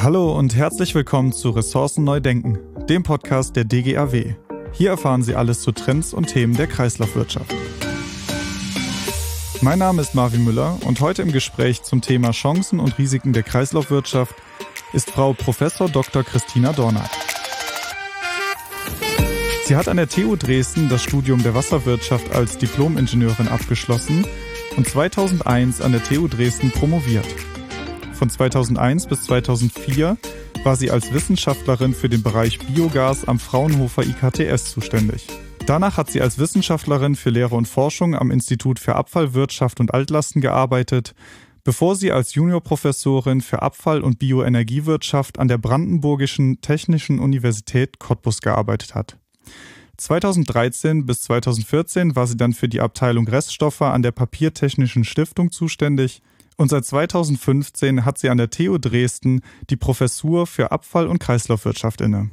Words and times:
Hallo 0.00 0.30
und 0.30 0.54
herzlich 0.54 0.94
willkommen 0.94 1.32
zu 1.32 1.50
Ressourcen 1.50 2.04
Neu 2.04 2.20
Denken, 2.20 2.60
dem 2.88 3.02
Podcast 3.02 3.56
der 3.56 3.64
DGAW. 3.64 4.36
Hier 4.70 4.90
erfahren 4.90 5.24
Sie 5.24 5.34
alles 5.34 5.60
zu 5.62 5.72
Trends 5.72 6.14
und 6.14 6.28
Themen 6.28 6.56
der 6.56 6.68
Kreislaufwirtschaft. 6.68 7.52
Mein 9.60 9.80
Name 9.80 10.00
ist 10.00 10.14
Marvin 10.14 10.44
Müller 10.44 10.78
und 10.86 11.00
heute 11.00 11.22
im 11.22 11.32
Gespräch 11.32 11.82
zum 11.82 12.00
Thema 12.00 12.30
Chancen 12.30 12.78
und 12.78 12.96
Risiken 12.96 13.32
der 13.32 13.42
Kreislaufwirtschaft 13.42 14.36
ist 14.92 15.10
Frau 15.10 15.32
Prof. 15.32 15.58
Dr. 15.58 16.22
Christina 16.22 16.72
Dornack. 16.72 17.10
Sie 19.64 19.74
hat 19.74 19.88
an 19.88 19.96
der 19.96 20.08
TU 20.08 20.36
Dresden 20.36 20.88
das 20.88 21.02
Studium 21.02 21.42
der 21.42 21.56
Wasserwirtschaft 21.56 22.32
als 22.36 22.56
Diplom-Ingenieurin 22.56 23.48
abgeschlossen 23.48 24.24
und 24.76 24.86
2001 24.86 25.80
an 25.80 25.90
der 25.90 26.04
TU 26.04 26.28
Dresden 26.28 26.70
promoviert. 26.70 27.26
Von 28.18 28.30
2001 28.30 29.06
bis 29.06 29.22
2004 29.22 30.18
war 30.64 30.74
sie 30.74 30.90
als 30.90 31.12
Wissenschaftlerin 31.12 31.94
für 31.94 32.08
den 32.08 32.24
Bereich 32.24 32.58
Biogas 32.58 33.28
am 33.28 33.38
Fraunhofer 33.38 34.02
IKTS 34.02 34.72
zuständig. 34.72 35.28
Danach 35.66 35.96
hat 35.96 36.10
sie 36.10 36.20
als 36.20 36.36
Wissenschaftlerin 36.36 37.14
für 37.14 37.30
Lehre 37.30 37.54
und 37.54 37.68
Forschung 37.68 38.16
am 38.16 38.32
Institut 38.32 38.80
für 38.80 38.96
Abfallwirtschaft 38.96 39.78
und 39.78 39.94
Altlasten 39.94 40.42
gearbeitet, 40.42 41.14
bevor 41.62 41.94
sie 41.94 42.10
als 42.10 42.34
Juniorprofessorin 42.34 43.40
für 43.40 43.62
Abfall- 43.62 44.02
und 44.02 44.18
Bioenergiewirtschaft 44.18 45.38
an 45.38 45.46
der 45.46 45.58
Brandenburgischen 45.58 46.60
Technischen 46.60 47.20
Universität 47.20 48.00
Cottbus 48.00 48.40
gearbeitet 48.40 48.96
hat. 48.96 49.16
2013 49.96 51.06
bis 51.06 51.20
2014 51.20 52.16
war 52.16 52.26
sie 52.26 52.36
dann 52.36 52.52
für 52.52 52.68
die 52.68 52.80
Abteilung 52.80 53.28
Reststoffe 53.28 53.82
an 53.82 54.02
der 54.02 54.10
Papiertechnischen 54.10 55.04
Stiftung 55.04 55.52
zuständig 55.52 56.20
und 56.58 56.68
seit 56.68 56.84
2015 56.84 58.04
hat 58.04 58.18
sie 58.18 58.28
an 58.28 58.36
der 58.36 58.50
TU 58.50 58.76
Dresden 58.76 59.40
die 59.70 59.76
Professur 59.76 60.46
für 60.46 60.70
Abfall- 60.72 61.06
und 61.06 61.20
Kreislaufwirtschaft 61.20 62.00
inne. 62.00 62.30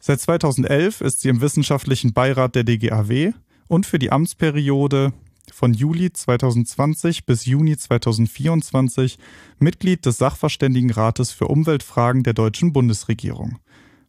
Seit 0.00 0.20
2011 0.20 1.02
ist 1.02 1.20
sie 1.20 1.28
im 1.28 1.40
wissenschaftlichen 1.40 2.12
Beirat 2.12 2.56
der 2.56 2.64
DGAW 2.64 3.32
und 3.68 3.86
für 3.86 3.98
die 3.98 4.10
Amtsperiode 4.10 5.12
von 5.52 5.74
Juli 5.74 6.12
2020 6.12 7.26
bis 7.26 7.44
Juni 7.44 7.76
2024 7.76 9.18
Mitglied 9.58 10.06
des 10.06 10.18
Sachverständigenrates 10.18 11.30
für 11.30 11.48
Umweltfragen 11.48 12.22
der 12.22 12.32
deutschen 12.32 12.72
Bundesregierung. 12.72 13.58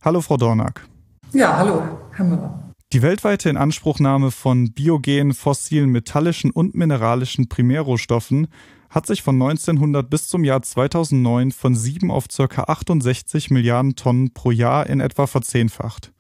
Hallo, 0.02 0.22
Frau 0.22 0.38
Dornack. 0.38 0.88
Ja, 1.34 1.58
hallo, 1.58 1.84
Herr 2.12 2.26
Müller. 2.26 2.74
Die 2.94 3.02
weltweite 3.02 3.50
Inanspruchnahme 3.50 4.32
von 4.32 4.72
biogenen, 4.72 5.34
fossilen, 5.34 5.90
metallischen 5.90 6.52
und 6.52 6.76
mineralischen 6.76 7.50
Primärrohstoffen 7.50 8.48
hat 8.96 9.06
sich 9.06 9.22
von 9.22 9.36
1900 9.36 10.10
bis 10.10 10.30
zum 10.30 10.46
Jahr 10.46 10.62
2009 10.62 11.52
von 11.52 11.76
7 11.76 12.10
auf 12.10 12.30
ca. 12.30 12.64
68 12.64 13.52
Milliarden 13.52 13.98
Tonnen 13.98 14.34
pro 14.34 14.52
Jahr 14.52 14.88
in 14.88 15.02
etwa 15.02 15.28
verzehnfacht. 15.28 16.14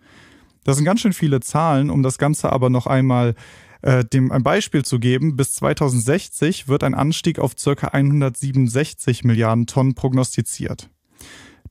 Das 0.66 0.76
sind 0.76 0.84
ganz 0.84 1.00
schön 1.00 1.14
viele 1.14 1.40
Zahlen, 1.40 1.90
um 1.90 2.04
das 2.04 2.17
Ganze 2.17 2.52
aber 2.52 2.70
noch 2.70 2.86
einmal 2.86 3.36
äh, 3.82 4.04
dem 4.04 4.30
ein 4.30 4.44
Beispiel 4.44 4.84
zu 4.84 5.00
geben. 5.00 5.38
Bis 5.38 5.54
2060 5.54 6.67
wird 6.67 6.84
ein 6.84 6.95
Anstieg 6.95 7.40
auf 7.40 7.56
ca. 7.56 7.88
167 7.88 9.23
Milliarden 9.23 9.67
Tonnen 9.67 9.95
prognostiziert. 9.95 10.89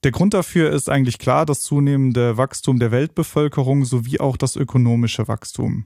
Der 0.05 0.11
Grund 0.11 0.33
dafür 0.33 0.71
ist 0.71 0.89
eigentlich 0.89 1.19
klar 1.19 1.45
das 1.45 1.61
zunehmende 1.61 2.39
Wachstum 2.39 2.79
der 2.79 2.93
Weltbevölkerung 2.93 3.85
sowie 3.85 4.21
auch 4.21 4.39
das 4.39 4.57
ökonomische 4.57 5.29
Wachstum. 5.29 5.85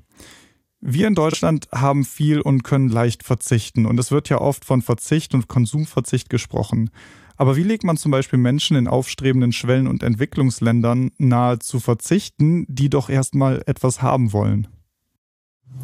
Wir 0.80 1.08
in 1.08 1.16
Deutschland 1.16 1.68
haben 1.72 2.04
viel 2.04 2.40
und 2.40 2.62
können 2.62 2.88
leicht 2.88 3.24
verzichten. 3.24 3.84
Und 3.84 3.98
es 3.98 4.12
wird 4.12 4.28
ja 4.28 4.40
oft 4.40 4.64
von 4.64 4.80
Verzicht 4.80 5.34
und 5.34 5.48
Konsumverzicht 5.48 6.30
gesprochen. 6.30 6.90
Aber 7.36 7.56
wie 7.56 7.64
legt 7.64 7.84
man 7.84 7.96
zum 7.96 8.12
Beispiel 8.12 8.38
Menschen 8.38 8.76
in 8.76 8.86
aufstrebenden 8.86 9.52
Schwellen- 9.52 9.88
und 9.88 10.02
Entwicklungsländern 10.02 11.10
nahe 11.18 11.58
zu 11.58 11.80
verzichten, 11.80 12.64
die 12.68 12.90
doch 12.90 13.08
erstmal 13.08 13.62
etwas 13.66 14.02
haben 14.02 14.32
wollen? 14.32 14.68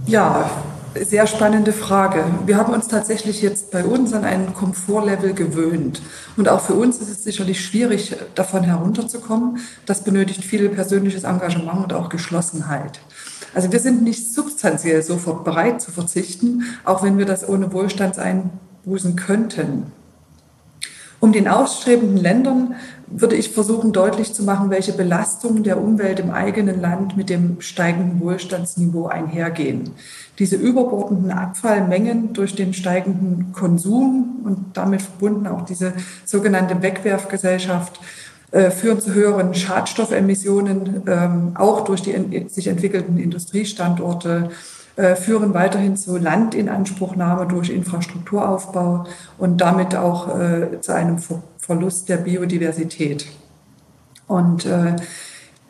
Ja, 0.07 0.51
sehr 0.95 1.27
spannende 1.27 1.73
Frage. 1.73 2.25
Wir 2.47 2.57
haben 2.57 2.73
uns 2.73 2.89
tatsächlich 2.89 3.43
jetzt 3.43 3.73
bei 3.73 3.85
uns 3.85 4.13
an 4.13 4.25
einen 4.25 4.55
Komfortlevel 4.55 5.35
gewöhnt. 5.35 6.03
Und 6.37 6.49
auch 6.49 6.61
für 6.61 6.75
uns 6.75 6.99
ist 6.99 7.11
es 7.11 7.25
sicherlich 7.25 7.65
schwierig, 7.65 8.15
davon 8.35 8.63
herunterzukommen. 8.63 9.59
Das 9.87 10.05
benötigt 10.05 10.45
viel 10.45 10.69
persönliches 10.69 11.25
Engagement 11.25 11.83
und 11.83 11.93
auch 11.93 12.09
Geschlossenheit. 12.09 13.01
Also 13.55 13.73
wir 13.73 13.79
sind 13.79 14.03
nicht 14.03 14.33
substanziell 14.33 15.03
sofort 15.03 15.45
bereit 15.45 15.81
zu 15.81 15.93
verzichten, 15.93 16.65
auch 16.85 17.03
wenn 17.03 17.19
wir 17.19 17.27
das 17.27 17.49
ohne 17.49 17.73
Wohlstandseinbußen 17.73 19.17
könnten. 19.17 19.93
Um 21.21 21.33
den 21.33 21.49
ausstrebenden 21.49 22.19
Ländern 22.19 22.75
würde 23.07 23.37
ich 23.37 23.51
versuchen 23.51 23.93
deutlich 23.93 24.35
zu 24.35 24.43
machen, 24.43 24.69
welche 24.69 24.93
Belastungen 24.93 25.63
der 25.63 25.81
Umwelt 25.81 26.21
im 26.21 26.31
eigenen 26.31 26.81
Land 26.81 27.17
mit 27.17 27.31
dem 27.31 27.61
steigenden 27.61 28.21
Wohlstandsniveau 28.21 29.07
einhergehen. 29.07 29.93
Diese 30.39 30.57
überbordenden 30.57 31.31
Abfallmengen 31.31 32.33
durch 32.33 32.55
den 32.55 32.75
steigenden 32.75 33.53
Konsum 33.53 34.41
und 34.45 34.77
damit 34.77 35.01
verbunden 35.01 35.47
auch 35.47 35.63
diese 35.63 35.95
sogenannte 36.27 36.83
Wegwerfgesellschaft 36.83 38.01
führen 38.71 39.01
zu 39.01 39.15
höheren 39.15 39.55
Schadstoffemissionen, 39.55 41.03
ähm, 41.07 41.53
auch 41.57 41.85
durch 41.85 42.03
die 42.03 42.47
sich 42.49 42.69
entwickelten 42.69 43.19
Industriestandorte, 43.19 44.51
äh, 44.97 45.17
führen 45.17 45.55
weiterhin 45.55 45.97
zu 45.97 46.17
Landinanspruchnahme 46.19 47.47
durch 47.49 47.71
Infrastrukturaufbau 47.71 49.07
und 49.39 49.61
damit 49.61 49.97
auch 49.97 50.39
äh, 50.39 50.81
zu 50.81 50.95
einem 50.95 51.19
Verlust 51.59 52.09
der 52.09 52.19
Biodiversität. 52.19 53.27
Und 54.29 54.67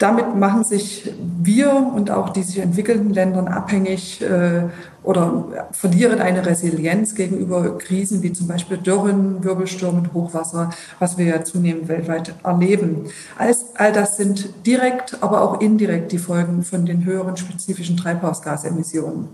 damit 0.04 0.36
machen 0.36 0.64
sich 0.64 1.10
wir 1.42 1.72
und 1.72 2.10
auch 2.10 2.28
die 2.28 2.42
sich 2.42 2.58
entwickelnden 2.58 3.14
Ländern 3.14 3.48
abhängig 3.48 4.20
äh, 4.20 4.64
oder 5.02 5.68
verlieren 5.72 6.20
eine 6.20 6.44
Resilienz 6.44 7.14
gegenüber 7.14 7.78
Krisen 7.78 8.22
wie 8.22 8.34
zum 8.34 8.46
Beispiel 8.46 8.76
Dürren, 8.76 9.42
Wirbelstürmen, 9.42 10.12
Hochwasser, 10.12 10.68
was 10.98 11.16
wir 11.16 11.24
ja 11.24 11.42
zunehmend 11.42 11.88
weltweit 11.88 12.34
erleben. 12.44 13.06
Alles, 13.38 13.64
all 13.76 13.92
das 13.92 14.18
sind 14.18 14.66
direkt, 14.66 15.22
aber 15.22 15.40
auch 15.40 15.62
indirekt 15.62 16.12
die 16.12 16.18
Folgen 16.18 16.64
von 16.64 16.84
den 16.84 17.06
höheren 17.06 17.38
spezifischen 17.38 17.96
Treibhausgasemissionen. 17.96 19.28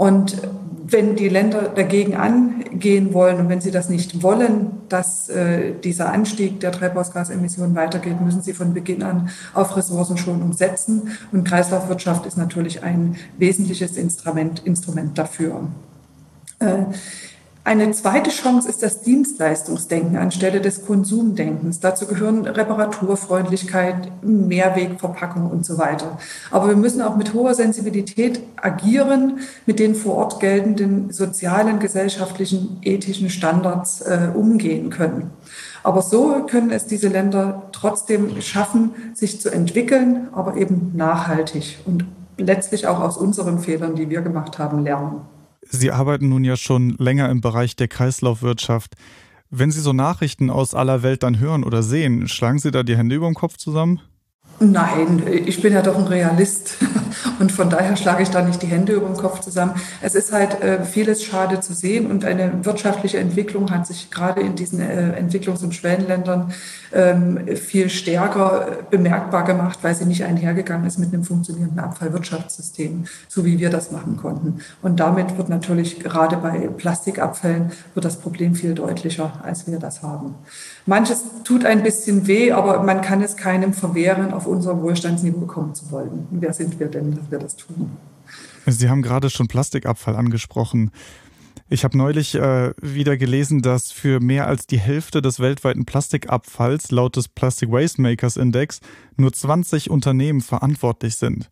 Und 0.00 0.38
wenn 0.86 1.14
die 1.14 1.28
Länder 1.28 1.68
dagegen 1.74 2.16
angehen 2.16 3.12
wollen 3.12 3.38
und 3.38 3.50
wenn 3.50 3.60
sie 3.60 3.70
das 3.70 3.90
nicht 3.90 4.22
wollen, 4.22 4.70
dass 4.88 5.28
äh, 5.28 5.74
dieser 5.84 6.10
Anstieg 6.10 6.58
der 6.60 6.72
Treibhausgasemissionen 6.72 7.76
weitergeht, 7.76 8.18
müssen 8.18 8.40
sie 8.40 8.54
von 8.54 8.72
Beginn 8.72 9.02
an 9.02 9.28
auf 9.52 9.76
Ressourcenschonung 9.76 10.54
setzen. 10.54 11.10
Und 11.32 11.44
Kreislaufwirtschaft 11.44 12.24
ist 12.24 12.38
natürlich 12.38 12.82
ein 12.82 13.16
wesentliches 13.36 13.98
Instrument, 13.98 14.60
Instrument 14.64 15.18
dafür. 15.18 15.68
Äh, 16.60 16.84
eine 17.62 17.90
zweite 17.92 18.30
Chance 18.30 18.68
ist 18.68 18.82
das 18.82 19.02
Dienstleistungsdenken 19.02 20.16
anstelle 20.16 20.62
des 20.62 20.86
Konsumdenkens. 20.86 21.78
Dazu 21.78 22.06
gehören 22.06 22.46
Reparaturfreundlichkeit, 22.46 24.10
Mehrwegverpackung 24.22 25.50
und 25.50 25.66
so 25.66 25.76
weiter. 25.76 26.18
Aber 26.50 26.68
wir 26.68 26.76
müssen 26.76 27.02
auch 27.02 27.16
mit 27.16 27.34
hoher 27.34 27.54
Sensibilität 27.54 28.40
agieren, 28.56 29.40
mit 29.66 29.78
den 29.78 29.94
vor 29.94 30.14
Ort 30.14 30.40
geltenden 30.40 31.12
sozialen, 31.12 31.80
gesellschaftlichen, 31.80 32.78
ethischen 32.82 33.28
Standards 33.28 34.00
äh, 34.00 34.30
umgehen 34.34 34.88
können. 34.88 35.30
Aber 35.82 36.00
so 36.00 36.46
können 36.46 36.70
es 36.70 36.86
diese 36.86 37.08
Länder 37.08 37.64
trotzdem 37.72 38.40
schaffen, 38.40 38.92
sich 39.14 39.40
zu 39.40 39.50
entwickeln, 39.50 40.28
aber 40.32 40.56
eben 40.56 40.92
nachhaltig 40.94 41.78
und 41.84 42.06
letztlich 42.38 42.86
auch 42.86 43.00
aus 43.00 43.18
unseren 43.18 43.58
Fehlern, 43.58 43.96
die 43.96 44.08
wir 44.08 44.22
gemacht 44.22 44.58
haben, 44.58 44.82
lernen. 44.82 45.20
Sie 45.70 45.92
arbeiten 45.92 46.28
nun 46.28 46.44
ja 46.44 46.56
schon 46.56 46.96
länger 46.98 47.28
im 47.28 47.40
Bereich 47.40 47.76
der 47.76 47.88
Kreislaufwirtschaft. 47.88 48.96
Wenn 49.50 49.70
Sie 49.70 49.80
so 49.80 49.92
Nachrichten 49.92 50.50
aus 50.50 50.74
aller 50.74 51.02
Welt 51.02 51.22
dann 51.22 51.38
hören 51.38 51.64
oder 51.64 51.82
sehen, 51.82 52.26
schlagen 52.28 52.58
Sie 52.58 52.70
da 52.70 52.82
die 52.82 52.96
Hände 52.96 53.14
über 53.14 53.28
den 53.28 53.34
Kopf 53.34 53.56
zusammen? 53.56 54.00
Nein, 54.62 55.22
ich 55.46 55.62
bin 55.62 55.72
ja 55.72 55.80
doch 55.80 55.96
ein 55.96 56.06
Realist 56.06 56.76
und 57.40 57.50
von 57.50 57.70
daher 57.70 57.96
schlage 57.96 58.22
ich 58.22 58.28
da 58.28 58.42
nicht 58.42 58.60
die 58.60 58.66
Hände 58.66 58.92
über 58.92 59.06
den 59.06 59.16
Kopf 59.16 59.40
zusammen. 59.40 59.72
Es 60.02 60.14
ist 60.14 60.32
halt 60.32 60.60
äh, 60.60 60.84
vieles 60.84 61.24
schade 61.24 61.60
zu 61.60 61.72
sehen 61.72 62.10
und 62.10 62.26
eine 62.26 62.62
wirtschaftliche 62.62 63.16
Entwicklung 63.16 63.70
hat 63.70 63.86
sich 63.86 64.10
gerade 64.10 64.42
in 64.42 64.56
diesen 64.56 64.80
äh, 64.80 65.18
Entwicklungs- 65.18 65.64
und 65.64 65.74
Schwellenländern 65.74 66.52
ähm, 66.92 67.56
viel 67.56 67.88
stärker 67.88 68.66
äh, 68.68 68.76
bemerkbar 68.90 69.44
gemacht, 69.44 69.78
weil 69.80 69.94
sie 69.94 70.04
nicht 70.04 70.24
einhergegangen 70.24 70.86
ist 70.86 70.98
mit 70.98 71.14
einem 71.14 71.24
funktionierenden 71.24 71.78
Abfallwirtschaftssystem, 71.78 73.04
so 73.28 73.46
wie 73.46 73.58
wir 73.58 73.70
das 73.70 73.92
machen 73.92 74.18
konnten. 74.18 74.60
Und 74.82 75.00
damit 75.00 75.38
wird 75.38 75.48
natürlich 75.48 76.00
gerade 76.00 76.36
bei 76.36 76.68
Plastikabfällen 76.68 77.72
wird 77.94 78.04
das 78.04 78.18
Problem 78.18 78.54
viel 78.54 78.74
deutlicher, 78.74 79.32
als 79.42 79.66
wir 79.66 79.78
das 79.78 80.02
haben. 80.02 80.34
Manches 80.86 81.24
tut 81.44 81.64
ein 81.64 81.82
bisschen 81.82 82.26
weh, 82.26 82.52
aber 82.52 82.82
man 82.82 83.00
kann 83.00 83.22
es 83.22 83.36
keinem 83.36 83.72
verwehren, 83.72 84.32
auf 84.32 84.46
unser 84.46 84.80
Wohlstandsniveau 84.80 85.46
kommen 85.46 85.74
zu 85.74 85.90
wollen. 85.90 86.26
Wer 86.30 86.52
sind 86.52 86.80
wir 86.80 86.88
denn, 86.88 87.14
dass 87.14 87.30
wir 87.30 87.38
das 87.38 87.56
tun? 87.56 87.90
Sie 88.66 88.88
haben 88.88 89.02
gerade 89.02 89.30
schon 89.30 89.48
Plastikabfall 89.48 90.16
angesprochen. 90.16 90.90
Ich 91.72 91.84
habe 91.84 91.96
neulich 91.96 92.34
äh, 92.34 92.72
wieder 92.82 93.16
gelesen, 93.16 93.62
dass 93.62 93.92
für 93.92 94.18
mehr 94.18 94.48
als 94.48 94.66
die 94.66 94.80
Hälfte 94.80 95.22
des 95.22 95.38
weltweiten 95.38 95.84
Plastikabfalls 95.84 96.90
laut 96.90 97.14
des 97.14 97.28
Plastic 97.28 97.70
Waste 97.70 98.02
Makers 98.02 98.36
Index 98.36 98.80
nur 99.16 99.32
20 99.32 99.88
Unternehmen 99.88 100.40
verantwortlich 100.40 101.14
sind. 101.16 101.48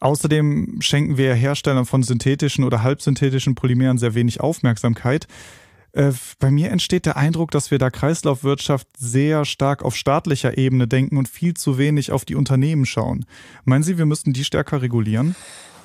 Außerdem 0.00 0.78
schenken 0.80 1.16
wir 1.16 1.34
Herstellern 1.34 1.84
von 1.84 2.02
synthetischen 2.02 2.64
oder 2.64 2.82
halbsynthetischen 2.82 3.54
Polymeren 3.54 3.98
sehr 3.98 4.14
wenig 4.14 4.40
Aufmerksamkeit. 4.40 5.28
Äh, 5.92 6.12
bei 6.38 6.50
mir 6.50 6.70
entsteht 6.70 7.06
der 7.06 7.16
Eindruck, 7.16 7.50
dass 7.50 7.70
wir 7.70 7.78
da 7.78 7.90
Kreislaufwirtschaft 7.90 8.88
sehr 8.96 9.44
stark 9.44 9.82
auf 9.82 9.94
staatlicher 9.94 10.56
Ebene 10.56 10.88
denken 10.88 11.16
und 11.16 11.28
viel 11.28 11.54
zu 11.54 11.78
wenig 11.78 12.12
auf 12.12 12.24
die 12.24 12.34
Unternehmen 12.34 12.86
schauen. 12.86 13.26
Meinen 13.64 13.82
Sie, 13.82 13.98
wir 13.98 14.06
müssten 14.06 14.32
die 14.32 14.44
stärker 14.44 14.80
regulieren? 14.80 15.36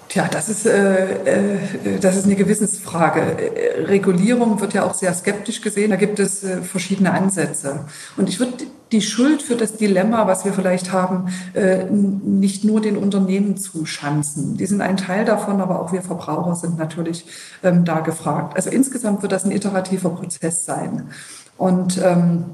Tja, 0.10 0.30
das 0.32 0.48
ist, 0.48 0.66
äh, 0.66 1.56
äh, 1.56 2.00
das 2.00 2.16
ist 2.16 2.26
eine 2.26 2.36
Gewissensfrage. 2.36 3.20
Äh, 3.20 3.86
Regulierung 3.86 4.60
wird 4.62 4.74
ja 4.74 4.86
auch 4.86 4.94
sehr 4.94 5.14
skeptisch 5.14 5.62
gesehen. 5.62 5.90
Da 5.90 5.98
gibt 5.98 6.20
es 6.20 6.44
äh, 6.44 6.62
verschiedene 6.62 7.12
Ansätze. 7.12 7.82
Und 8.16 8.30
ich 8.30 8.40
würde 8.40 8.54
die 8.94 9.02
Schuld 9.02 9.42
für 9.42 9.56
das 9.56 9.76
Dilemma, 9.76 10.26
was 10.26 10.46
wir 10.46 10.54
vielleicht 10.54 10.94
haben, 10.94 11.28
äh, 11.54 11.84
nicht 11.92 12.64
nur 12.64 12.80
den 12.80 12.96
Unternehmen 12.96 13.58
zuschanzen. 13.58 14.56
Die 14.56 14.66
sind 14.66 14.80
ein 14.80 14.96
Teil 14.96 15.26
davon, 15.26 15.60
aber 15.60 15.82
auch 15.82 15.92
wir 15.92 16.02
Verbraucher 16.02 16.56
sind 16.56 16.78
natürlich 16.78 17.26
ähm, 17.62 17.84
da 17.84 18.00
gefragt. 18.00 18.56
Also 18.56 18.70
insgesamt 18.70 19.22
wird 19.24 19.34
das 19.34 19.44
ein 19.44 19.52
iterativer 19.52 20.12
Prozess 20.12 20.64
sein. 20.64 21.10
Und 21.58 22.02
ähm, 22.02 22.46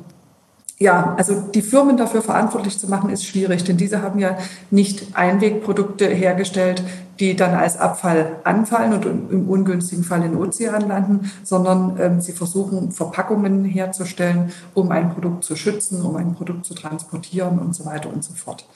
ja, 0.84 1.16
also 1.18 1.40
die 1.40 1.62
Firmen 1.62 1.96
dafür 1.96 2.22
verantwortlich 2.22 2.78
zu 2.78 2.90
machen, 2.90 3.10
ist 3.10 3.24
schwierig, 3.24 3.64
denn 3.64 3.78
diese 3.78 4.02
haben 4.02 4.20
ja 4.20 4.38
nicht 4.70 5.16
Einwegprodukte 5.16 6.06
hergestellt, 6.08 6.84
die 7.22 7.38
dann 7.38 7.54
als 7.54 7.78
Abfall 7.78 8.36
anfallen 8.44 8.92
und 8.92 9.06
im 9.06 9.48
ungünstigen 9.48 10.04
Fall 10.04 10.26
in 10.26 10.36
Ozean 10.36 10.90
landen, 10.90 11.32
sondern 11.44 11.96
ähm, 12.02 12.20
sie 12.20 12.34
versuchen 12.34 12.92
Verpackungen 12.92 13.64
herzustellen, 13.64 14.52
um 14.74 14.92
ein 14.92 15.14
Produkt 15.14 15.46
zu 15.46 15.56
schützen, 15.56 16.02
um 16.02 16.18
ein 16.18 16.36
Produkt 16.36 16.66
zu 16.66 16.74
transportieren 16.74 17.60
und 17.60 17.74
so 17.74 17.86
weiter 17.86 18.12
und 18.12 18.22
so 18.22 18.34
fort. 18.34 18.68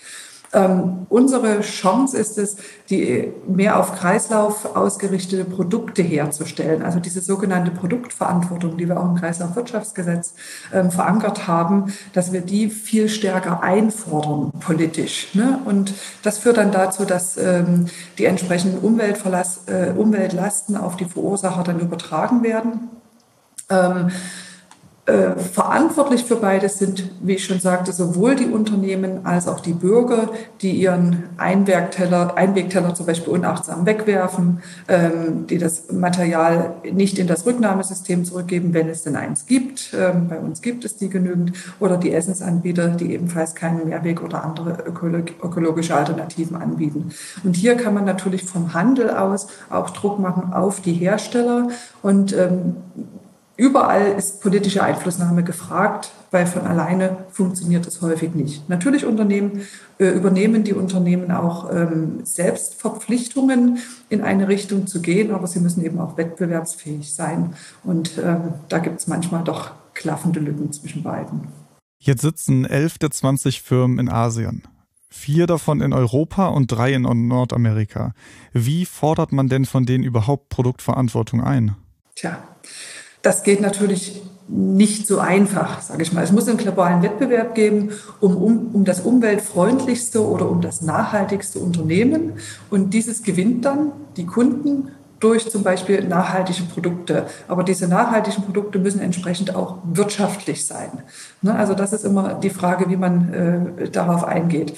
Ähm, 0.54 1.06
unsere 1.10 1.62
Chance 1.62 2.18
ist 2.18 2.38
es, 2.38 2.58
die 2.90 3.34
mehr 3.48 3.80
auf 3.80 3.94
Kreislauf 3.94 4.76
ausgerichtete 4.76 5.44
Produkte 5.46 6.02
herzustellen. 6.02 6.84
Also 6.84 7.00
diese 7.00 7.22
sogenannte 7.22 7.72
Produktverantwortung, 7.72 8.78
die 8.78 8.88
wir 8.88 9.00
auch 9.00 9.06
im 9.06 9.16
Kreislaufwirtschaftsgesetz 9.16 10.34
ähm, 10.74 10.92
verankert 10.92 11.48
haben, 11.48 11.94
dass 12.14 12.32
wir 12.32 12.42
die 12.42 12.70
viel 12.70 13.10
stärker 13.10 13.62
einfordern 13.62 14.52
politisch. 14.60 15.34
Ne? 15.34 15.60
Und 15.66 15.94
das 16.24 16.40
führt 16.40 16.58
dann 16.58 16.72
dazu, 16.72 17.06
dass 17.06 17.38
ähm, 17.38 17.88
die 18.18 18.26
entsprechenden 18.26 18.80
Umweltverlass, 18.80 19.62
äh, 19.68 19.92
Umweltlasten 19.96 20.78
auf 20.78 20.96
die 20.96 21.06
Verursacher 21.06 21.64
dann 21.64 21.80
übertragen 21.80 22.44
werden. 22.44 22.90
Äh, 25.08 25.40
verantwortlich 25.40 26.26
für 26.26 26.36
beides 26.36 26.80
sind, 26.80 27.10
wie 27.22 27.36
ich 27.36 27.46
schon 27.46 27.62
sagte, 27.62 27.94
sowohl 27.94 28.36
die 28.36 28.48
Unternehmen 28.48 29.26
als 29.26 29.48
auch 29.48 29.62
die 29.62 29.72
Bürger, 29.72 30.32
die 30.62 30.72
ihren 30.72 31.30
Einwegteller, 31.38 32.36
Einwegteller 32.36 32.94
zum 32.94 33.06
Beispiel 33.06 33.32
unachtsam 33.32 33.86
wegwerfen, 33.86 34.62
ähm, 34.90 35.48
die 35.48 35.60
das 35.60 35.94
Material 35.94 36.74
nicht 36.92 37.20
in 37.20 37.28
das 37.28 37.46
Rücknahmesystem 37.46 38.26
zurückgeben, 38.26 38.74
wenn 38.74 38.90
es 38.90 39.04
denn 39.04 39.16
eins 39.16 39.46
gibt. 39.46 39.96
Ähm, 39.98 40.28
bei 40.28 40.40
uns 40.40 40.62
gibt 40.62 40.84
es 40.84 40.98
die 40.98 41.08
genügend. 41.08 41.54
Oder 41.80 41.96
die 41.96 42.12
Essensanbieter, 42.12 42.90
die 42.90 43.14
ebenfalls 43.14 43.56
keinen 43.56 43.88
Mehrweg 43.88 44.22
oder 44.22 44.44
andere 44.44 44.84
ökologische 45.42 45.96
Alternativen 45.96 46.58
anbieten. 46.58 47.12
Und 47.46 47.56
hier 47.56 47.76
kann 47.76 47.94
man 47.94 48.04
natürlich 48.04 48.44
vom 48.44 48.74
Handel 48.74 49.10
aus 49.12 49.48
auch 49.70 49.90
Druck 49.92 50.20
machen 50.20 50.52
auf 50.52 50.82
die 50.82 50.92
Hersteller 50.92 51.70
und 52.02 52.34
ähm, 52.34 52.76
Überall 53.58 54.12
ist 54.12 54.40
politische 54.42 54.84
Einflussnahme 54.84 55.44
gefragt, 55.44 56.12
weil 56.30 56.46
von 56.46 56.62
alleine 56.68 57.26
funktioniert 57.32 57.88
es 57.88 58.02
häufig 58.04 58.36
nicht. 58.36 58.70
Natürlich 58.70 59.04
Unternehmen, 59.04 59.64
äh, 59.98 60.10
übernehmen 60.10 60.64
die 60.64 60.74
Unternehmen 60.74 61.32
auch 61.32 61.74
ähm, 61.74 62.20
selbst 62.24 62.76
Verpflichtungen, 62.76 63.80
in 64.10 64.22
eine 64.22 64.48
Richtung 64.48 64.86
zu 64.86 65.02
gehen, 65.02 65.32
aber 65.32 65.48
sie 65.48 65.60
müssen 65.60 65.84
eben 65.84 66.00
auch 66.00 66.18
wettbewerbsfähig 66.18 67.12
sein. 67.12 67.56
Und 67.84 68.20
ähm, 68.24 68.54
da 68.70 68.78
gibt 68.78 69.00
es 69.00 69.08
manchmal 69.08 69.44
doch 69.44 69.72
klaffende 69.96 70.40
Lücken 70.40 70.72
zwischen 70.72 71.02
beiden. 71.02 71.48
Jetzt 71.98 72.22
sitzen 72.22 72.64
elf 72.64 73.00
der 73.00 73.10
20 73.10 73.64
Firmen 73.64 73.98
in 73.98 74.08
Asien. 74.08 74.68
Vier 75.10 75.48
davon 75.48 75.82
in 75.82 75.94
Europa 75.94 76.48
und 76.50 76.68
drei 76.68 76.94
in 76.94 77.02
Nordamerika. 77.28 78.14
Wie 78.54 78.86
fordert 78.86 79.32
man 79.32 79.48
denn 79.48 79.66
von 79.66 79.88
denen 79.88 80.04
überhaupt 80.04 80.50
Produktverantwortung 80.50 81.42
ein? 81.42 81.76
Tja, 82.16 82.38
das 83.22 83.44
geht 83.44 83.62
natürlich 83.62 84.22
nicht 84.48 85.08
so 85.08 85.20
einfach, 85.20 85.82
sage 85.82 86.04
ich 86.04 86.14
mal. 86.14 86.24
Es 86.24 86.32
muss 86.32 86.48
einen 86.48 86.58
globalen 86.58 87.02
Wettbewerb 87.02 87.54
geben 87.54 87.92
um, 88.22 88.38
um, 88.38 88.70
um 88.74 88.86
das 88.86 89.02
umweltfreundlichste 89.02 90.26
oder 90.26 90.50
um 90.50 90.62
das 90.62 90.82
nachhaltigste 90.82 91.60
Unternehmen. 91.60 92.34
Und 92.70 92.94
dieses 92.94 93.24
gewinnt 93.24 93.66
dann 93.66 93.92
die 94.16 94.26
Kunden 94.26 94.92
durch 95.20 95.50
zum 95.50 95.64
Beispiel 95.64 96.04
nachhaltige 96.08 96.64
Produkte. 96.64 97.26
Aber 97.48 97.64
diese 97.64 97.88
nachhaltigen 97.88 98.44
Produkte 98.44 98.80
müssen 98.80 99.02
entsprechend 99.02 99.56
auch 99.56 99.80
wirtschaftlich 99.84 100.66
sein. 100.66 100.92
Ne? 101.42 101.54
Also 101.56 101.74
das 101.74 101.92
ist 101.92 102.06
immer 102.06 102.36
die 102.36 102.50
Frage, 102.50 102.90
wie 102.90 102.98
man 102.98 103.34
äh, 103.80 103.90
darauf 103.90 104.24
eingeht. 104.24 104.74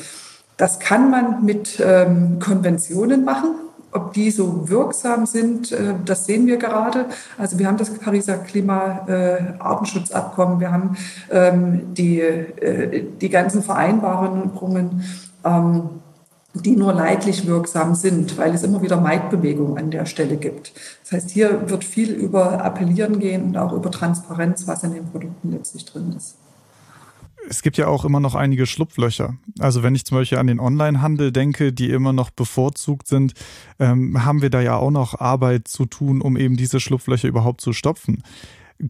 Das 0.58 0.80
kann 0.80 1.12
man 1.12 1.46
mit 1.46 1.82
ähm, 1.84 2.40
Konventionen 2.40 3.24
machen. 3.24 3.56
Ob 3.92 4.14
die 4.14 4.30
so 4.30 4.70
wirksam 4.70 5.26
sind, 5.26 5.72
äh, 5.72 5.96
das 6.06 6.26
sehen 6.26 6.46
wir 6.48 6.58
gerade. 6.58 7.06
Also 7.38 7.58
wir 7.60 7.68
haben 7.68 7.78
das 7.78 7.90
Pariser 7.90 8.38
Klima-Artenschutzabkommen, 8.38 10.60
wir 10.60 10.72
haben 10.72 10.98
ähm, 11.32 11.94
die, 11.94 12.20
äh, 12.20 13.06
die 13.20 13.30
ganzen 13.30 13.64
Vereinbarungen, 13.64 15.04
ähm, 15.44 15.90
die 16.54 16.76
nur 16.76 16.94
leidlich 16.94 17.48
wirksam 17.48 17.96
sind, 17.96 18.38
weil 18.38 18.54
es 18.54 18.64
immer 18.64 18.82
wieder 18.82 19.00
Maidbewegungen 19.00 19.78
an 19.78 19.92
der 19.92 20.06
Stelle 20.06 20.38
gibt. 20.38 20.74
Das 21.04 21.12
heißt, 21.14 21.30
hier 21.30 21.70
wird 21.70 21.84
viel 21.84 22.12
über 22.12 22.64
Appellieren 22.64 23.20
gehen 23.20 23.44
und 23.44 23.58
auch 23.58 23.74
über 23.74 23.92
Transparenz, 23.92 24.68
was 24.68 24.84
in 24.84 24.94
den 24.94 25.06
Produkten 25.06 25.52
letztlich 25.52 25.86
drin 25.86 26.14
ist 26.18 26.36
es 27.48 27.62
gibt 27.62 27.78
ja 27.78 27.88
auch 27.88 28.06
immer 28.06 28.20
noch 28.20 28.36
einige 28.36 28.66
Schlupflöcher. 28.66 29.38
Also 29.60 29.84
wenn 29.84 29.96
ich 29.96 30.06
zum 30.06 30.18
Beispiel 30.18 30.38
an 30.38 30.48
den 30.48 30.60
Onlinehandel 30.60 31.32
denke, 31.32 31.74
die 31.74 31.90
immer 31.90 32.14
noch 32.14 32.30
bevorzugt 32.30 33.08
sind, 33.08 33.34
ähm, 33.80 34.26
haben 34.26 34.42
wir 34.42 34.50
da 34.50 34.62
ja 34.62 34.76
auch 34.78 34.92
noch 34.92 35.20
Arbeit 35.20 35.68
zu 35.68 35.86
tun, 35.86 36.22
um 36.22 36.38
eben 36.38 36.58
diese 36.58 36.80
Schlupflöcher 36.80 37.28
überhaupt 37.28 37.62
zu 37.62 37.74
stopfen. 37.74 38.24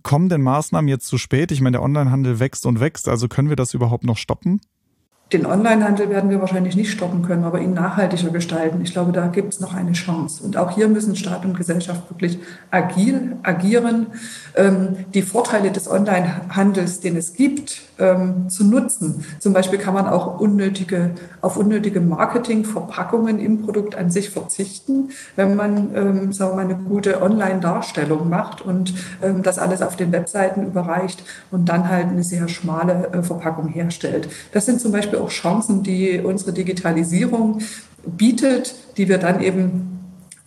Kommen 0.04 0.30
denn 0.30 0.42
Maßnahmen 0.42 0.88
jetzt 0.88 1.08
zu 1.08 1.18
spät? 1.18 1.52
Ich 1.52 1.62
meine, 1.62 1.78
der 1.78 1.84
Onlinehandel 1.84 2.40
wächst 2.40 2.66
und 2.66 2.80
wächst, 2.80 3.08
also 3.08 3.28
können 3.28 3.50
wir 3.50 3.56
das 3.56 3.74
überhaupt 3.74 4.04
noch 4.04 4.18
stoppen? 4.18 4.62
Den 5.32 5.46
Onlinehandel 5.46 6.10
werden 6.10 6.32
wir 6.32 6.42
wahrscheinlich 6.42 6.76
nicht 6.76 6.92
stoppen 6.92 7.22
können, 7.22 7.44
aber 7.44 7.62
ihn 7.62 7.74
nachhaltiger 7.74 8.32
gestalten. 8.32 8.82
Ich 8.82 8.94
glaube, 8.94 9.12
da 9.12 9.28
gibt 9.28 9.54
es 9.54 9.60
noch 9.60 9.76
eine 9.76 9.92
Chance. 9.92 10.44
Und 10.44 10.58
auch 10.58 10.72
hier 10.72 10.88
müssen 10.88 11.16
Staat 11.16 11.46
und 11.46 11.56
Gesellschaft 11.56 12.10
wirklich 12.10 12.40
agil 12.72 13.38
agieren, 13.44 14.08
ähm, 14.56 15.06
die 15.14 15.22
Vorteile 15.22 15.70
des 15.70 15.88
Onlinehandels, 15.88 17.00
den 17.02 17.16
es 17.16 17.34
gibt, 17.34 17.84
ähm, 18.00 18.50
zu 18.50 18.64
nutzen. 18.64 19.24
Zum 19.40 19.54
Beispiel 19.54 19.78
kann 19.78 19.94
man 19.94 20.08
auch 20.08 20.40
unnötige, 20.40 21.12
auf 21.42 21.58
unnötige 21.58 22.02
Marketingverpackungen 22.02 23.40
im 23.40 23.62
Produkt 23.62 23.96
an 23.96 24.10
sich 24.10 24.32
verzichten, 24.32 25.10
wenn 25.36 25.56
man 25.56 25.96
ähm, 25.96 26.34
sagen 26.34 26.52
wir 26.52 26.56
mal, 26.56 26.74
eine 26.74 26.76
gute 26.76 27.22
Online-Darstellung 27.22 28.30
macht 28.30 28.62
und 28.62 28.94
ähm, 29.22 29.44
das 29.44 29.60
alles 29.60 29.84
auf 29.84 29.96
den 29.96 30.12
Webseiten 30.12 30.66
überreicht 30.66 31.24
und 31.52 31.70
dann 31.70 31.88
halt 31.88 32.08
eine 32.08 32.24
sehr 32.24 32.48
schmale 32.48 33.10
äh, 33.12 33.22
Verpackung 33.22 33.68
herstellt. 33.68 34.30
Das 34.54 34.66
sind 34.66 34.82
zum 34.82 34.92
Beispiel 34.92 35.19
auch 35.20 35.30
Chancen, 35.30 35.84
die 35.84 36.20
unsere 36.20 36.54
Digitalisierung 36.54 37.60
bietet, 38.06 38.76
die 38.98 39.08
wir 39.08 39.18
dann 39.18 39.42
eben 39.42 39.90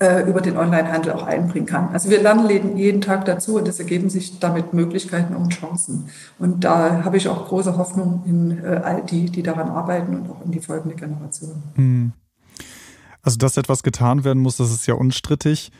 äh, 0.03 0.29
über 0.29 0.41
den 0.41 0.57
Onlinehandel 0.57 1.13
auch 1.13 1.23
einbringen 1.23 1.67
kann. 1.67 1.91
Also 1.93 2.11
wir 2.11 2.21
lernen 2.21 2.77
jeden 2.77 3.01
Tag 3.01 3.25
dazu 3.25 3.57
und 3.57 3.69
es 3.69 3.79
ergeben 3.79 4.11
sich 4.11 4.41
damit 4.41 4.73
Möglichkeiten 4.73 5.37
und 5.37 5.51
Chancen. 5.51 6.09
Und 6.39 6.65
da 6.65 7.05
habe 7.05 7.17
ich 7.17 7.29
auch 7.29 7.47
große 7.47 7.77
Hoffnung 7.77 8.25
in 8.27 8.65
äh, 8.65 8.81
all 8.83 9.03
die, 9.03 9.27
die 9.27 9.43
daran 9.43 9.69
arbeiten 9.69 10.17
und 10.17 10.31
auch 10.31 10.45
in 10.45 10.51
die 10.51 10.61
folgende 10.61 10.97
Generation. 10.97 11.63
Hm. 11.77 12.13
Also 13.23 13.39
dass 13.39 13.57
etwas 13.57 13.85
getan 13.85 14.25
werden 14.25 14.43
muss, 14.43 14.57
das 14.57 14.73
ist 14.73 14.87
ja 14.89 14.95
unstrittig. 14.95 15.71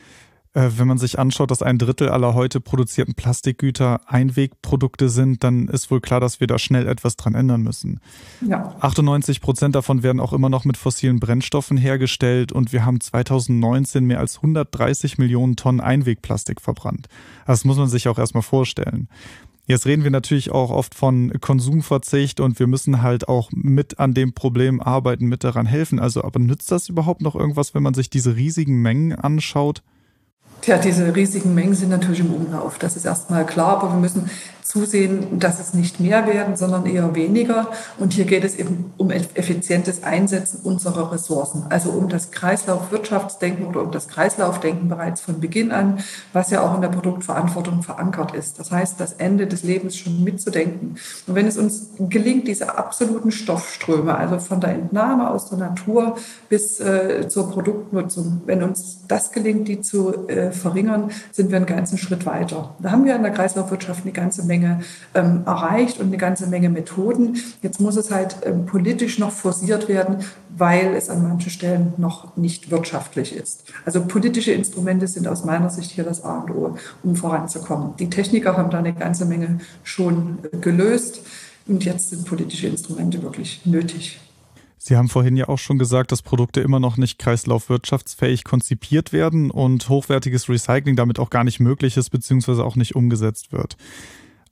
Äh, 0.53 0.69
wenn 0.77 0.87
man 0.87 0.99
sich 0.99 1.17
anschaut, 1.17 1.49
dass 1.49 1.63
ein 1.63 1.79
Drittel 1.79 2.09
aller 2.09 2.35
heute 2.35 2.61
produzierten 2.61 3.15
Plastikgüter 3.15 4.01
Einwegprodukte 4.05 5.09
sind, 5.09 5.43
dann 5.43 5.67
ist 5.67 5.89
wohl 5.89 5.99
klar, 5.99 6.19
dass 6.19 6.39
wir 6.39 6.47
da 6.47 6.59
schnell 6.59 6.87
etwas 6.87 7.15
dran 7.15 7.33
ändern 7.33 7.61
müssen. 7.61 7.99
Ja. 8.47 8.75
98 8.79 9.41
Prozent 9.41 9.75
davon 9.75 10.03
werden 10.03 10.19
auch 10.19 10.33
immer 10.33 10.49
noch 10.49 10.63
mit 10.63 10.77
fossilen 10.77 11.19
Brennstoffen 11.19 11.77
hergestellt 11.77 12.51
und 12.51 12.71
wir 12.71 12.85
haben 12.85 13.01
2019 13.01 14.05
mehr 14.05 14.19
als 14.19 14.37
130 14.37 15.17
Millionen 15.17 15.55
Tonnen 15.55 15.79
Einwegplastik 15.79 16.61
verbrannt. 16.61 17.07
Das 17.47 17.65
muss 17.65 17.77
man 17.77 17.87
sich 17.87 18.07
auch 18.07 18.19
erstmal 18.19 18.43
vorstellen. 18.43 19.07
Jetzt 19.65 19.85
reden 19.85 20.03
wir 20.03 20.11
natürlich 20.11 20.51
auch 20.51 20.71
oft 20.71 20.93
von 20.93 21.31
Konsumverzicht 21.39 22.41
und 22.41 22.59
wir 22.59 22.67
müssen 22.67 23.01
halt 23.01 23.29
auch 23.29 23.49
mit 23.53 23.97
an 23.97 24.13
dem 24.13 24.33
Problem 24.33 24.81
arbeiten, 24.81 25.27
mit 25.27 25.45
daran 25.45 25.65
helfen. 25.65 25.99
Also, 25.99 26.23
aber 26.23 26.39
nützt 26.39 26.69
das 26.69 26.89
überhaupt 26.89 27.21
noch 27.21 27.35
irgendwas, 27.35 27.73
wenn 27.73 27.81
man 27.81 27.93
sich 27.93 28.09
diese 28.09 28.35
riesigen 28.35 28.81
Mengen 28.81 29.13
anschaut? 29.13 29.81
Tja, 30.63 30.77
diese 30.77 31.13
riesigen 31.13 31.53
Mengen 31.53 31.73
sind 31.73 31.89
natürlich 31.89 32.21
im 32.21 32.33
Umlauf. 32.33 32.79
Das 32.79 32.95
ist 32.95 33.03
erstmal 33.03 33.45
klar, 33.45 33.81
aber 33.81 33.91
wir 33.91 33.99
müssen 33.99 34.29
zusehen, 34.63 35.39
dass 35.39 35.59
es 35.59 35.73
nicht 35.73 35.99
mehr 35.99 36.25
werden, 36.25 36.55
sondern 36.55 36.85
eher 36.85 37.13
weniger. 37.15 37.67
Und 37.99 38.13
hier 38.13 38.23
geht 38.23 38.45
es 38.45 38.55
eben 38.55 38.93
um 38.97 39.11
effizientes 39.11 40.03
Einsetzen 40.03 40.61
unserer 40.63 41.11
Ressourcen, 41.11 41.65
also 41.69 41.89
um 41.89 42.07
das 42.07 42.31
Kreislaufwirtschaftsdenken 42.31 43.65
oder 43.65 43.81
um 43.81 43.91
das 43.91 44.07
Kreislaufdenken 44.07 44.87
bereits 44.87 45.19
von 45.19 45.41
Beginn 45.41 45.71
an, 45.71 45.99
was 46.31 46.49
ja 46.49 46.61
auch 46.61 46.73
in 46.75 46.81
der 46.81 46.89
Produktverantwortung 46.89 47.83
verankert 47.83 48.33
ist. 48.33 48.57
Das 48.57 48.71
heißt, 48.71 49.01
das 49.01 49.13
Ende 49.13 49.47
des 49.47 49.63
Lebens 49.63 49.97
schon 49.97 50.23
mitzudenken. 50.23 50.95
Und 51.27 51.35
wenn 51.35 51.45
es 51.45 51.57
uns 51.57 51.89
gelingt, 51.99 52.47
diese 52.47 52.77
absoluten 52.77 53.31
Stoffströme, 53.31 54.15
also 54.15 54.39
von 54.39 54.61
der 54.61 54.71
Entnahme 54.71 55.29
aus 55.29 55.49
der 55.49 55.57
Natur 55.57 56.15
bis 56.47 56.79
äh, 56.79 57.27
zur 57.27 57.51
Produktnutzung, 57.51 58.41
wenn 58.45 58.63
uns 58.63 58.99
das 59.09 59.33
gelingt, 59.33 59.67
die 59.67 59.81
zu 59.81 60.29
äh, 60.29 60.52
verringern, 60.53 61.11
sind 61.31 61.49
wir 61.49 61.57
einen 61.57 61.65
ganzen 61.65 61.97
Schritt 61.97 62.25
weiter. 62.25 62.75
Da 62.79 62.91
haben 62.91 63.05
wir 63.05 63.15
in 63.15 63.23
der 63.23 63.31
Kreislaufwirtschaft 63.31 64.03
eine 64.03 64.11
ganze 64.11 64.43
Menge 64.43 64.81
ähm, 65.13 65.43
erreicht 65.45 65.99
und 65.99 66.07
eine 66.07 66.17
ganze 66.17 66.47
Menge 66.47 66.69
Methoden. 66.69 67.37
Jetzt 67.61 67.79
muss 67.79 67.95
es 67.95 68.11
halt 68.11 68.37
ähm, 68.45 68.65
politisch 68.65 69.19
noch 69.19 69.31
forciert 69.31 69.87
werden, 69.87 70.17
weil 70.55 70.93
es 70.95 71.09
an 71.09 71.23
manchen 71.23 71.49
Stellen 71.49 71.93
noch 71.97 72.37
nicht 72.37 72.71
wirtschaftlich 72.71 73.35
ist. 73.35 73.63
Also 73.85 74.03
politische 74.05 74.51
Instrumente 74.51 75.07
sind 75.07 75.27
aus 75.27 75.45
meiner 75.45 75.69
Sicht 75.69 75.91
hier 75.91 76.03
das 76.03 76.23
A 76.23 76.39
und 76.39 76.51
O, 76.51 76.77
um 77.03 77.15
voranzukommen. 77.15 77.95
Die 77.97 78.09
Techniker 78.09 78.57
haben 78.57 78.69
da 78.69 78.79
eine 78.79 78.93
ganze 78.93 79.25
Menge 79.25 79.59
schon 79.83 80.39
äh, 80.51 80.57
gelöst 80.57 81.21
und 81.67 81.85
jetzt 81.85 82.09
sind 82.09 82.25
politische 82.25 82.67
Instrumente 82.67 83.21
wirklich 83.21 83.61
nötig. 83.65 84.19
Sie 84.85 84.97
haben 84.97 85.07
vorhin 85.07 85.37
ja 85.37 85.47
auch 85.47 85.59
schon 85.59 85.79
gesagt, 85.79 86.11
dass 86.11 86.21
Produkte 86.21 86.59
immer 86.59 86.81
noch 86.81 86.97
nicht 86.97 87.17
kreislaufwirtschaftsfähig 87.17 88.43
konzipiert 88.43 89.13
werden 89.13 89.49
und 89.49 89.87
hochwertiges 89.87 90.49
Recycling 90.49 90.97
damit 90.97 91.19
auch 91.19 91.29
gar 91.29 91.45
nicht 91.45 91.61
möglich 91.61 91.95
ist, 91.95 92.09
beziehungsweise 92.09 92.65
auch 92.65 92.75
nicht 92.75 92.93
umgesetzt 92.93 93.53
wird. 93.53 93.77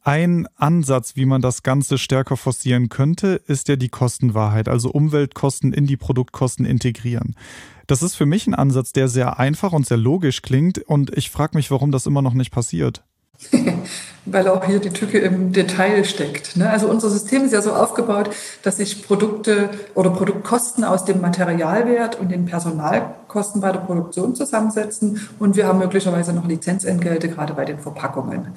Ein 0.04 0.48
Ansatz, 0.56 1.18
wie 1.18 1.26
man 1.26 1.42
das 1.42 1.64
Ganze 1.64 1.98
stärker 1.98 2.38
forcieren 2.38 2.88
könnte, 2.88 3.42
ist 3.46 3.68
ja 3.68 3.76
die 3.76 3.90
Kostenwahrheit, 3.90 4.70
also 4.70 4.90
Umweltkosten 4.92 5.74
in 5.74 5.86
die 5.86 5.98
Produktkosten 5.98 6.66
integrieren. 6.66 7.36
Das 7.88 8.02
ist 8.02 8.16
für 8.16 8.26
mich 8.26 8.48
ein 8.48 8.56
Ansatz, 8.56 8.94
der 8.94 9.10
sehr 9.10 9.38
einfach 9.38 9.74
und 9.74 9.86
sehr 9.86 9.98
logisch 9.98 10.44
klingt 10.44 10.78
und 10.78 11.12
ich 11.18 11.30
frage 11.30 11.58
mich, 11.58 11.72
warum 11.72 11.92
das 11.92 12.06
immer 12.06 12.22
noch 12.22 12.36
nicht 12.36 12.52
passiert. 12.52 13.04
Weil 14.26 14.48
auch 14.48 14.64
hier 14.66 14.80
die 14.80 14.92
Tücke 14.92 15.18
im 15.18 15.52
Detail 15.52 16.04
steckt. 16.04 16.56
Ne? 16.56 16.70
Also 16.70 16.88
unser 16.88 17.10
System 17.10 17.44
ist 17.44 17.54
ja 17.54 17.62
so 17.62 17.74
aufgebaut, 17.74 18.30
dass 18.62 18.78
sich 18.78 19.06
Produkte 19.06 19.72
oder 19.96 20.12
Produktkosten 20.12 20.84
aus 20.84 21.06
dem 21.06 21.22
Materialwert 21.22 22.20
und 22.20 22.30
den 22.30 22.46
Personalkosten 22.46 23.62
bei 23.62 23.72
der 23.72 23.80
Produktion 23.80 24.36
zusammensetzen 24.36 25.28
und 25.40 25.56
wir 25.56 25.68
haben 25.68 25.80
möglicherweise 25.80 26.34
noch 26.34 26.48
Lizenzentgelte 26.48 27.30
gerade 27.30 27.54
bei 27.56 27.66
den 27.66 27.80
Verpackungen. 27.80 28.50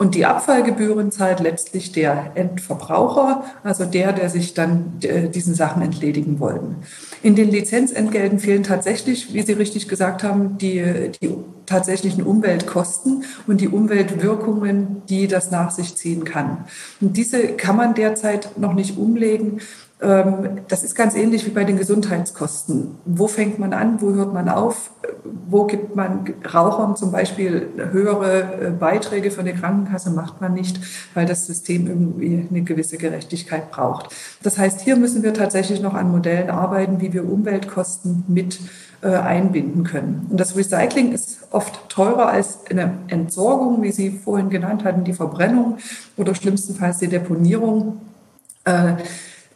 Und 0.00 0.14
die 0.14 0.24
Abfallgebühren 0.24 1.10
zahlt 1.10 1.40
letztlich 1.40 1.92
der 1.92 2.32
Endverbraucher, 2.34 3.44
also 3.62 3.84
der, 3.84 4.14
der 4.14 4.30
sich 4.30 4.54
dann 4.54 4.94
äh, 5.02 5.28
diesen 5.28 5.54
Sachen 5.54 5.82
entledigen 5.82 6.40
wollen. 6.40 6.76
In 7.22 7.34
den 7.34 7.50
Lizenzentgelten 7.50 8.38
fehlen 8.38 8.62
tatsächlich, 8.62 9.34
wie 9.34 9.42
Sie 9.42 9.52
richtig 9.52 9.88
gesagt 9.88 10.22
haben, 10.22 10.56
die, 10.56 11.10
die 11.20 11.36
tatsächlichen 11.70 12.24
Umweltkosten 12.24 13.24
und 13.46 13.60
die 13.60 13.68
Umweltwirkungen, 13.68 15.02
die 15.08 15.28
das 15.28 15.50
nach 15.50 15.70
sich 15.70 15.96
ziehen 15.96 16.24
kann. 16.24 16.64
Und 17.00 17.16
diese 17.16 17.48
kann 17.48 17.76
man 17.76 17.94
derzeit 17.94 18.58
noch 18.58 18.74
nicht 18.74 18.98
umlegen. 18.98 19.60
Ähm, 20.02 20.60
das 20.68 20.82
ist 20.82 20.94
ganz 20.94 21.14
ähnlich 21.14 21.46
wie 21.46 21.50
bei 21.50 21.64
den 21.64 21.76
Gesundheitskosten. 21.76 22.96
Wo 23.04 23.28
fängt 23.28 23.58
man 23.58 23.72
an? 23.72 24.00
Wo 24.00 24.12
hört 24.14 24.34
man 24.34 24.48
auf? 24.48 24.90
Wo 25.48 25.66
gibt 25.66 25.94
man 25.94 26.24
Rauchern 26.52 26.96
zum 26.96 27.12
Beispiel 27.12 27.68
höhere 27.92 28.68
äh, 28.68 28.70
Beiträge 28.70 29.30
für 29.30 29.42
eine 29.42 29.54
Krankenkasse? 29.54 30.10
Macht 30.10 30.40
man 30.40 30.54
nicht, 30.54 30.80
weil 31.14 31.26
das 31.26 31.46
System 31.46 31.86
irgendwie 31.86 32.46
eine 32.50 32.62
gewisse 32.62 32.96
Gerechtigkeit 32.96 33.70
braucht. 33.70 34.14
Das 34.42 34.58
heißt, 34.58 34.80
hier 34.80 34.96
müssen 34.96 35.22
wir 35.22 35.34
tatsächlich 35.34 35.82
noch 35.82 35.94
an 35.94 36.10
Modellen 36.10 36.50
arbeiten, 36.50 37.00
wie 37.00 37.12
wir 37.12 37.24
Umweltkosten 37.24 38.24
mit 38.26 38.58
einbinden 39.02 39.84
können. 39.84 40.26
Und 40.30 40.38
das 40.38 40.56
Recycling 40.56 41.12
ist 41.12 41.38
oft 41.50 41.88
teurer 41.88 42.28
als 42.28 42.58
eine 42.68 42.98
Entsorgung, 43.08 43.82
wie 43.82 43.92
Sie 43.92 44.10
vorhin 44.10 44.50
genannt 44.50 44.84
hatten, 44.84 45.04
die 45.04 45.14
Verbrennung 45.14 45.78
oder 46.16 46.34
schlimmstenfalls 46.34 46.98
die 46.98 47.08
Deponierung. 47.08 48.00
Äh, 48.64 48.96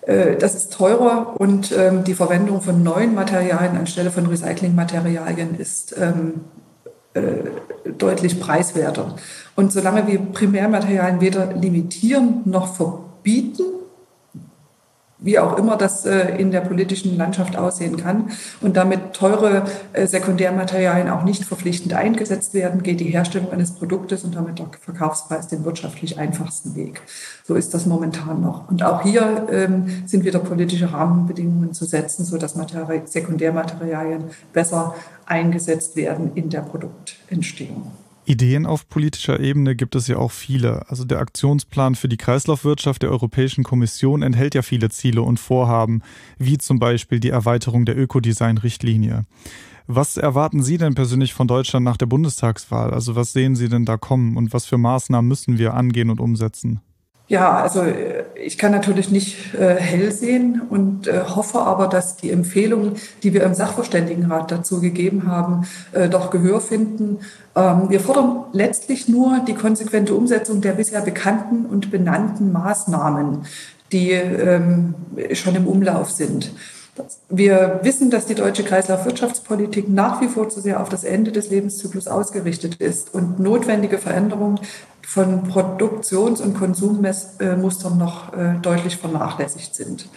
äh, 0.06 0.36
das 0.36 0.54
ist 0.54 0.72
teurer 0.72 1.38
und 1.38 1.72
ähm, 1.76 2.04
die 2.04 2.14
Verwendung 2.14 2.60
von 2.60 2.82
neuen 2.82 3.14
Materialien 3.14 3.76
anstelle 3.76 4.10
von 4.10 4.26
Recyclingmaterialien 4.26 5.58
ist 5.58 5.94
ähm, 5.98 6.40
äh, 7.14 7.90
deutlich 7.90 8.40
preiswerter. 8.40 9.16
Und 9.56 9.72
solange 9.72 10.06
wir 10.06 10.18
Primärmaterialien 10.18 11.20
weder 11.20 11.52
limitieren 11.52 12.42
noch 12.44 12.74
verbieten, 12.74 13.62
wie 15.24 15.38
auch 15.38 15.56
immer 15.58 15.76
das 15.76 16.04
äh, 16.04 16.36
in 16.36 16.50
der 16.50 16.60
politischen 16.60 17.16
Landschaft 17.16 17.56
aussehen 17.56 17.96
kann. 17.96 18.30
Und 18.60 18.76
damit 18.76 19.14
teure 19.14 19.64
äh, 19.94 20.06
Sekundärmaterialien 20.06 21.08
auch 21.08 21.24
nicht 21.24 21.44
verpflichtend 21.44 21.94
eingesetzt 21.94 22.52
werden, 22.52 22.82
geht 22.82 23.00
die 23.00 23.04
Herstellung 23.06 23.50
eines 23.50 23.72
Produktes 23.72 24.22
und 24.22 24.34
damit 24.34 24.58
der 24.58 24.66
Verkaufspreis 24.80 25.48
den 25.48 25.64
wirtschaftlich 25.64 26.18
einfachsten 26.18 26.76
Weg. 26.76 27.00
So 27.44 27.54
ist 27.54 27.72
das 27.72 27.86
momentan 27.86 28.42
noch. 28.42 28.68
Und 28.70 28.82
auch 28.82 29.02
hier 29.02 29.48
ähm, 29.50 30.04
sind 30.04 30.24
wieder 30.24 30.38
politische 30.38 30.92
Rahmenbedingungen 30.92 31.72
zu 31.72 31.86
setzen, 31.86 32.24
sodass 32.24 32.54
Materi 32.54 33.02
Sekundärmaterialien 33.06 34.24
besser 34.52 34.94
eingesetzt 35.26 35.96
werden 35.96 36.32
in 36.34 36.50
der 36.50 36.60
Produktentstehung. 36.60 37.92
Ideen 38.26 38.66
auf 38.66 38.88
politischer 38.88 39.40
Ebene 39.40 39.76
gibt 39.76 39.94
es 39.94 40.08
ja 40.08 40.16
auch 40.16 40.30
viele. 40.30 40.88
Also 40.88 41.04
der 41.04 41.18
Aktionsplan 41.18 41.94
für 41.94 42.08
die 42.08 42.16
Kreislaufwirtschaft 42.16 43.02
der 43.02 43.10
Europäischen 43.10 43.64
Kommission 43.64 44.22
enthält 44.22 44.54
ja 44.54 44.62
viele 44.62 44.88
Ziele 44.88 45.22
und 45.22 45.38
Vorhaben, 45.38 46.02
wie 46.38 46.58
zum 46.58 46.78
Beispiel 46.78 47.20
die 47.20 47.30
Erweiterung 47.30 47.84
der 47.84 47.98
Ökodesign-Richtlinie. 47.98 49.24
Was 49.86 50.16
erwarten 50.16 50.62
Sie 50.62 50.78
denn 50.78 50.94
persönlich 50.94 51.34
von 51.34 51.46
Deutschland 51.46 51.84
nach 51.84 51.98
der 51.98 52.06
Bundestagswahl? 52.06 52.94
Also 52.94 53.16
was 53.16 53.34
sehen 53.34 53.54
Sie 53.54 53.68
denn 53.68 53.84
da 53.84 53.98
kommen 53.98 54.36
und 54.36 54.54
was 54.54 54.64
für 54.64 54.78
Maßnahmen 54.78 55.28
müssen 55.28 55.58
wir 55.58 55.74
angehen 55.74 56.08
und 56.08 56.20
umsetzen? 56.20 56.80
Ja, 57.26 57.56
also 57.56 57.80
äh, 57.82 58.24
ich 58.34 58.58
kann 58.58 58.72
natürlich 58.72 59.10
nicht 59.10 59.54
äh, 59.54 59.76
hell 59.76 60.12
sehen 60.12 60.60
und 60.68 61.06
äh, 61.06 61.22
hoffe 61.34 61.60
aber, 61.60 61.88
dass 61.88 62.16
die 62.16 62.30
Empfehlungen, 62.30 62.96
die 63.22 63.32
wir 63.32 63.44
im 63.44 63.54
Sachverständigenrat 63.54 64.50
dazu 64.50 64.80
gegeben 64.80 65.26
haben, 65.26 65.66
äh, 65.92 66.08
doch 66.10 66.30
Gehör 66.30 66.60
finden. 66.60 67.20
Ähm, 67.56 67.88
wir 67.88 68.00
fordern 68.00 68.44
letztlich 68.52 69.08
nur 69.08 69.40
die 69.46 69.54
konsequente 69.54 70.14
Umsetzung 70.14 70.60
der 70.60 70.72
bisher 70.72 71.00
bekannten 71.00 71.64
und 71.64 71.90
benannten 71.90 72.52
Maßnahmen, 72.52 73.46
die 73.90 74.10
ähm, 74.10 74.94
schon 75.32 75.54
im 75.54 75.66
Umlauf 75.66 76.10
sind. 76.10 76.52
Wir 77.28 77.80
wissen, 77.82 78.10
dass 78.10 78.26
die 78.26 78.36
deutsche 78.36 78.62
Kreislaufwirtschaftspolitik 78.62 79.88
nach 79.88 80.20
wie 80.20 80.28
vor 80.28 80.48
zu 80.48 80.60
sehr 80.60 80.80
auf 80.80 80.88
das 80.88 81.02
Ende 81.02 81.32
des 81.32 81.50
Lebenszyklus 81.50 82.06
ausgerichtet 82.06 82.76
ist 82.76 83.12
und 83.14 83.40
notwendige 83.40 83.98
Veränderungen 83.98 84.60
von 85.06 85.44
Produktions- 85.44 86.40
und 86.40 86.54
Konsummustern 86.54 87.98
noch 87.98 88.32
äh, 88.32 88.54
deutlich 88.62 88.96
vernachlässigt 88.96 89.74
sind. 89.74 90.08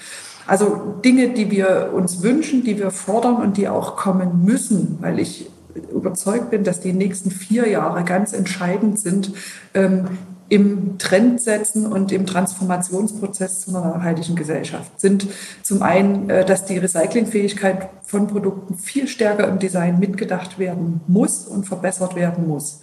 Also 0.47 0.95
Dinge, 1.03 1.29
die 1.29 1.51
wir 1.51 1.91
uns 1.93 2.23
wünschen, 2.23 2.63
die 2.63 2.77
wir 2.79 2.91
fordern 2.91 3.35
und 3.37 3.57
die 3.57 3.67
auch 3.67 3.97
kommen 3.97 4.45
müssen, 4.45 4.97
weil 5.01 5.19
ich 5.19 5.49
überzeugt 5.93 6.49
bin, 6.49 6.63
dass 6.63 6.79
die 6.79 6.93
nächsten 6.93 7.31
vier 7.31 7.67
Jahre 7.67 8.03
ganz 8.03 8.33
entscheidend 8.33 8.97
sind, 8.97 9.33
ähm, 9.73 10.05
im 10.49 10.97
Trend 10.97 11.41
setzen 11.41 11.85
und 11.85 12.11
im 12.11 12.25
Transformationsprozess 12.25 13.61
zu 13.61 13.71
einer 13.71 13.85
nachhaltigen 13.85 14.35
Gesellschaft 14.35 14.99
sind 14.99 15.27
zum 15.61 15.81
einen, 15.81 16.29
äh, 16.29 16.45
dass 16.45 16.65
die 16.65 16.77
Recyclingfähigkeit 16.77 17.89
von 18.03 18.27
Produkten 18.27 18.77
viel 18.77 19.07
stärker 19.07 19.47
im 19.47 19.59
Design 19.59 19.99
mitgedacht 19.99 20.57
werden 20.57 21.01
muss 21.07 21.45
und 21.45 21.65
verbessert 21.67 22.15
werden 22.15 22.47
muss. 22.47 22.79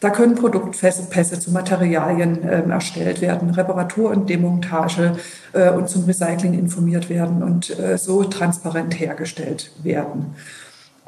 Da 0.00 0.10
können 0.10 0.34
Produktpässe 0.34 1.40
zu 1.40 1.50
Materialien 1.52 2.42
äh, 2.42 2.62
erstellt 2.68 3.20
werden, 3.22 3.50
Reparatur 3.50 4.10
und 4.10 4.28
Demontage 4.28 5.16
äh, 5.52 5.70
und 5.70 5.88
zum 5.88 6.04
Recycling 6.04 6.52
informiert 6.52 7.08
werden 7.08 7.42
und 7.42 7.78
äh, 7.78 7.96
so 7.96 8.24
transparent 8.24 9.00
hergestellt 9.00 9.72
werden. 9.82 10.34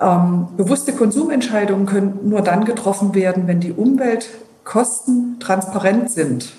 Ähm, 0.00 0.48
bewusste 0.56 0.92
Konsumentscheidungen 0.92 1.86
können 1.86 2.20
nur 2.28 2.40
dann 2.40 2.64
getroffen 2.64 3.14
werden, 3.14 3.46
wenn 3.46 3.60
die 3.60 3.72
Umwelt 3.72 4.30
Kosten 4.64 5.38
transparent 5.40 6.10
sind, 6.10 6.52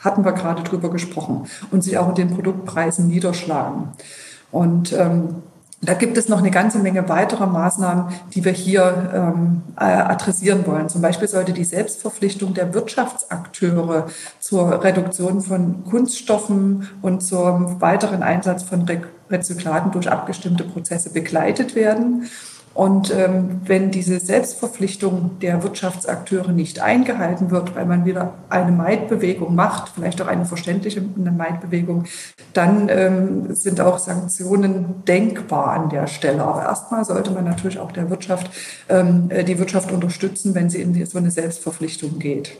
hatten 0.00 0.24
wir 0.24 0.32
gerade 0.32 0.62
drüber 0.64 0.90
gesprochen, 0.90 1.46
und 1.70 1.82
sich 1.82 1.96
auch 1.98 2.08
in 2.10 2.14
den 2.16 2.30
Produktpreisen 2.30 3.06
niederschlagen. 3.06 3.90
Und 4.50 4.92
ähm, 4.92 5.36
da 5.88 5.94
gibt 5.94 6.16
es 6.16 6.28
noch 6.28 6.38
eine 6.38 6.50
ganze 6.50 6.78
Menge 6.78 7.08
weiterer 7.08 7.46
Maßnahmen, 7.46 8.06
die 8.34 8.44
wir 8.44 8.52
hier 8.52 9.10
ähm, 9.14 9.62
äh, 9.76 9.84
adressieren 9.84 10.66
wollen. 10.66 10.88
Zum 10.88 11.02
Beispiel 11.02 11.28
sollte 11.28 11.52
die 11.52 11.64
Selbstverpflichtung 11.64 12.54
der 12.54 12.74
Wirtschaftsakteure 12.74 14.06
zur 14.40 14.84
Reduktion 14.84 15.40
von 15.40 15.84
Kunststoffen 15.84 16.88
und 17.02 17.22
zum 17.22 17.80
weiteren 17.80 18.22
Einsatz 18.22 18.62
von 18.62 18.82
Re 18.82 19.02
Rezyklaten 19.30 19.90
durch 19.90 20.10
abgestimmte 20.10 20.64
Prozesse 20.64 21.10
begleitet 21.10 21.74
werden. 21.74 22.28
Und 22.74 23.14
ähm, 23.14 23.60
wenn 23.66 23.92
diese 23.92 24.18
Selbstverpflichtung 24.18 25.38
der 25.40 25.62
Wirtschaftsakteure 25.62 26.50
nicht 26.50 26.80
eingehalten 26.80 27.52
wird, 27.52 27.76
weil 27.76 27.86
man 27.86 28.04
wieder 28.04 28.34
eine 28.48 28.72
Maidbewegung 28.72 29.54
macht, 29.54 29.92
vielleicht 29.94 30.20
auch 30.20 30.26
eine 30.26 30.44
verständliche 30.44 31.00
Maidbewegung, 31.00 32.06
dann 32.52 32.88
ähm, 32.88 33.54
sind 33.54 33.80
auch 33.80 33.98
Sanktionen 33.98 35.04
denkbar 35.06 35.68
an 35.68 35.88
der 35.88 36.08
Stelle. 36.08 36.42
Aber 36.42 36.62
erstmal 36.62 37.04
sollte 37.04 37.30
man 37.30 37.44
natürlich 37.44 37.78
auch 37.78 37.92
der 37.92 38.10
Wirtschaft, 38.10 38.50
ähm, 38.88 39.28
die 39.46 39.58
Wirtschaft 39.60 39.92
unterstützen, 39.92 40.56
wenn 40.56 40.68
sie 40.68 40.82
in 40.82 41.06
so 41.06 41.18
eine 41.18 41.30
Selbstverpflichtung 41.30 42.18
geht. 42.18 42.56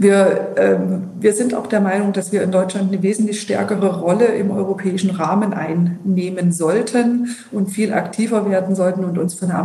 Wir, 0.00 0.54
ähm, 0.56 1.10
wir 1.20 1.34
sind 1.34 1.54
auch 1.54 1.66
der 1.66 1.82
Meinung, 1.82 2.14
dass 2.14 2.32
wir 2.32 2.42
in 2.42 2.50
Deutschland 2.50 2.90
eine 2.90 3.02
wesentlich 3.02 3.38
stärkere 3.42 4.00
Rolle 4.00 4.24
im 4.24 4.50
europäischen 4.50 5.10
Rahmen 5.10 5.52
einnehmen 5.52 6.52
sollten 6.52 7.36
und 7.52 7.68
viel 7.68 7.92
aktiver 7.92 8.48
werden 8.48 8.74
sollten 8.74 9.04
und 9.04 9.18
uns 9.18 9.34
für 9.34 9.44
eine 9.44 9.56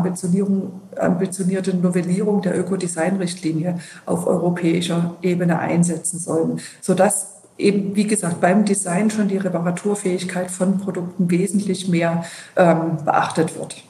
ambitionierte 0.98 1.78
Novellierung 1.78 2.42
der 2.42 2.60
Ökodesign-Richtlinie 2.60 3.80
auf 4.06 4.28
europäischer 4.28 5.16
Ebene 5.22 5.58
einsetzen 5.60 6.20
sollen, 6.20 6.60
sodass 6.82 7.36
eben, 7.58 7.96
wie 7.96 8.06
gesagt, 8.06 8.42
beim 8.42 8.66
Design 8.66 9.10
schon 9.10 9.30
die 9.30 9.38
Reparaturfähigkeit 9.38 10.52
von 10.52 10.80
Produkten 10.80 11.32
wesentlich 11.32 11.88
mehr 11.88 12.26
ähm, 12.58 12.98
beachtet 13.06 13.58
wird. 13.58 13.86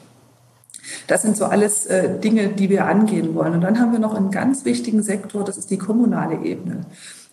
Das 1.06 1.22
sind 1.22 1.36
so 1.36 1.46
alles 1.46 1.86
äh, 1.86 2.18
Dinge, 2.18 2.48
die 2.48 2.70
wir 2.70 2.86
angehen 2.86 3.34
wollen. 3.34 3.54
Und 3.54 3.60
dann 3.62 3.80
haben 3.80 3.92
wir 3.92 3.98
noch 3.98 4.14
einen 4.14 4.30
ganz 4.30 4.64
wichtigen 4.64 5.02
Sektor, 5.02 5.44
das 5.44 5.56
ist 5.56 5.70
die 5.70 5.78
kommunale 5.78 6.44
Ebene. 6.44 6.86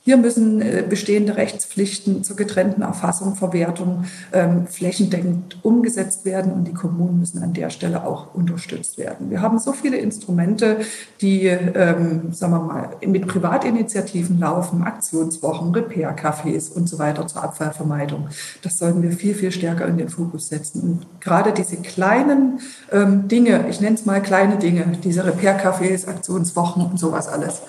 Hier 0.05 0.17
müssen 0.17 0.61
äh, 0.61 0.83
bestehende 0.87 1.37
Rechtspflichten 1.37 2.25
zur 2.25 2.35
getrennten 2.35 2.81
Erfassung, 2.81 3.35
Verwertung 3.37 4.03
ähm, 4.33 4.67
flächendeckend 4.67 5.59
umgesetzt 5.63 6.25
werden 6.25 6.51
und 6.51 6.67
die 6.67 6.73
Kommunen 6.73 7.19
müssen 7.19 7.41
an 7.41 7.53
der 7.53 7.69
Stelle 7.69 8.05
auch 8.05 8.35
unterstützt 8.35 8.97
werden. 8.97 9.29
Wir 9.29 9.41
haben 9.41 9.59
so 9.59 9.71
viele 9.71 9.95
Instrumente, 9.95 10.79
die, 11.21 11.45
ähm, 11.45 12.33
sagen 12.33 12.51
wir 12.51 12.59
mal, 12.59 12.89
mit 13.05 13.27
Privatinitiativen 13.27 14.41
laufen, 14.41 14.83
Aktionswochen, 14.83 15.73
Repair-Cafés 15.73 16.73
und 16.73 16.89
so 16.89 16.99
weiter 16.99 17.25
zur 17.25 17.41
Abfallvermeidung. 17.41 18.27
Das 18.61 18.79
sollten 18.79 19.03
wir 19.03 19.13
viel, 19.13 19.35
viel 19.35 19.53
stärker 19.53 19.87
in 19.87 19.97
den 19.97 20.09
Fokus 20.09 20.49
setzen. 20.49 20.81
Und 20.81 21.21
gerade 21.21 21.53
diese 21.53 21.77
kleinen 21.77 22.59
ähm, 22.91 23.29
Dinge, 23.29 23.69
ich 23.69 23.79
nenne 23.79 23.95
es 23.95 24.05
mal 24.05 24.21
kleine 24.21 24.57
Dinge, 24.57 24.97
diese 25.01 25.23
Repair-Cafés, 25.23 26.09
Aktionswochen 26.09 26.85
und 26.85 26.99
sowas 26.99 27.29
alles, 27.29 27.61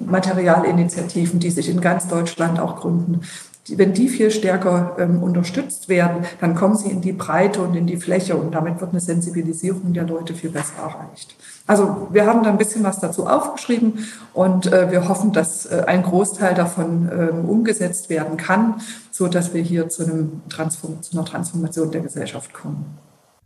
Materialinitiativen, 0.00 1.40
die 1.40 1.50
sich 1.50 1.68
in 1.68 1.80
ganz 1.80 2.08
Deutschland 2.08 2.60
auch 2.60 2.76
gründen. 2.76 3.22
Wenn 3.68 3.92
die 3.92 4.08
viel 4.08 4.32
stärker 4.32 4.96
ähm, 4.98 5.22
unterstützt 5.22 5.88
werden, 5.88 6.24
dann 6.40 6.56
kommen 6.56 6.76
sie 6.76 6.90
in 6.90 7.00
die 7.00 7.12
Breite 7.12 7.62
und 7.62 7.76
in 7.76 7.86
die 7.86 7.96
Fläche 7.96 8.36
und 8.36 8.52
damit 8.52 8.80
wird 8.80 8.90
eine 8.90 9.00
Sensibilisierung 9.00 9.92
der 9.92 10.04
Leute 10.04 10.34
viel 10.34 10.50
besser 10.50 10.78
erreicht. 10.78 11.36
Also 11.66 12.08
wir 12.10 12.26
haben 12.26 12.42
da 12.42 12.50
ein 12.50 12.58
bisschen 12.58 12.82
was 12.82 12.98
dazu 12.98 13.26
aufgeschrieben 13.26 14.04
und 14.34 14.66
äh, 14.66 14.90
wir 14.90 15.08
hoffen, 15.08 15.32
dass 15.32 15.66
äh, 15.66 15.84
ein 15.86 16.02
Großteil 16.02 16.54
davon 16.54 17.08
äh, 17.08 17.30
umgesetzt 17.30 18.10
werden 18.10 18.36
kann, 18.36 18.80
so 19.12 19.28
dass 19.28 19.54
wir 19.54 19.62
hier 19.62 19.88
zu, 19.88 20.02
einem 20.02 20.42
Transform 20.48 21.00
zu 21.00 21.16
einer 21.16 21.24
Transformation 21.24 21.92
der 21.92 22.00
Gesellschaft 22.00 22.52
kommen. 22.52 22.98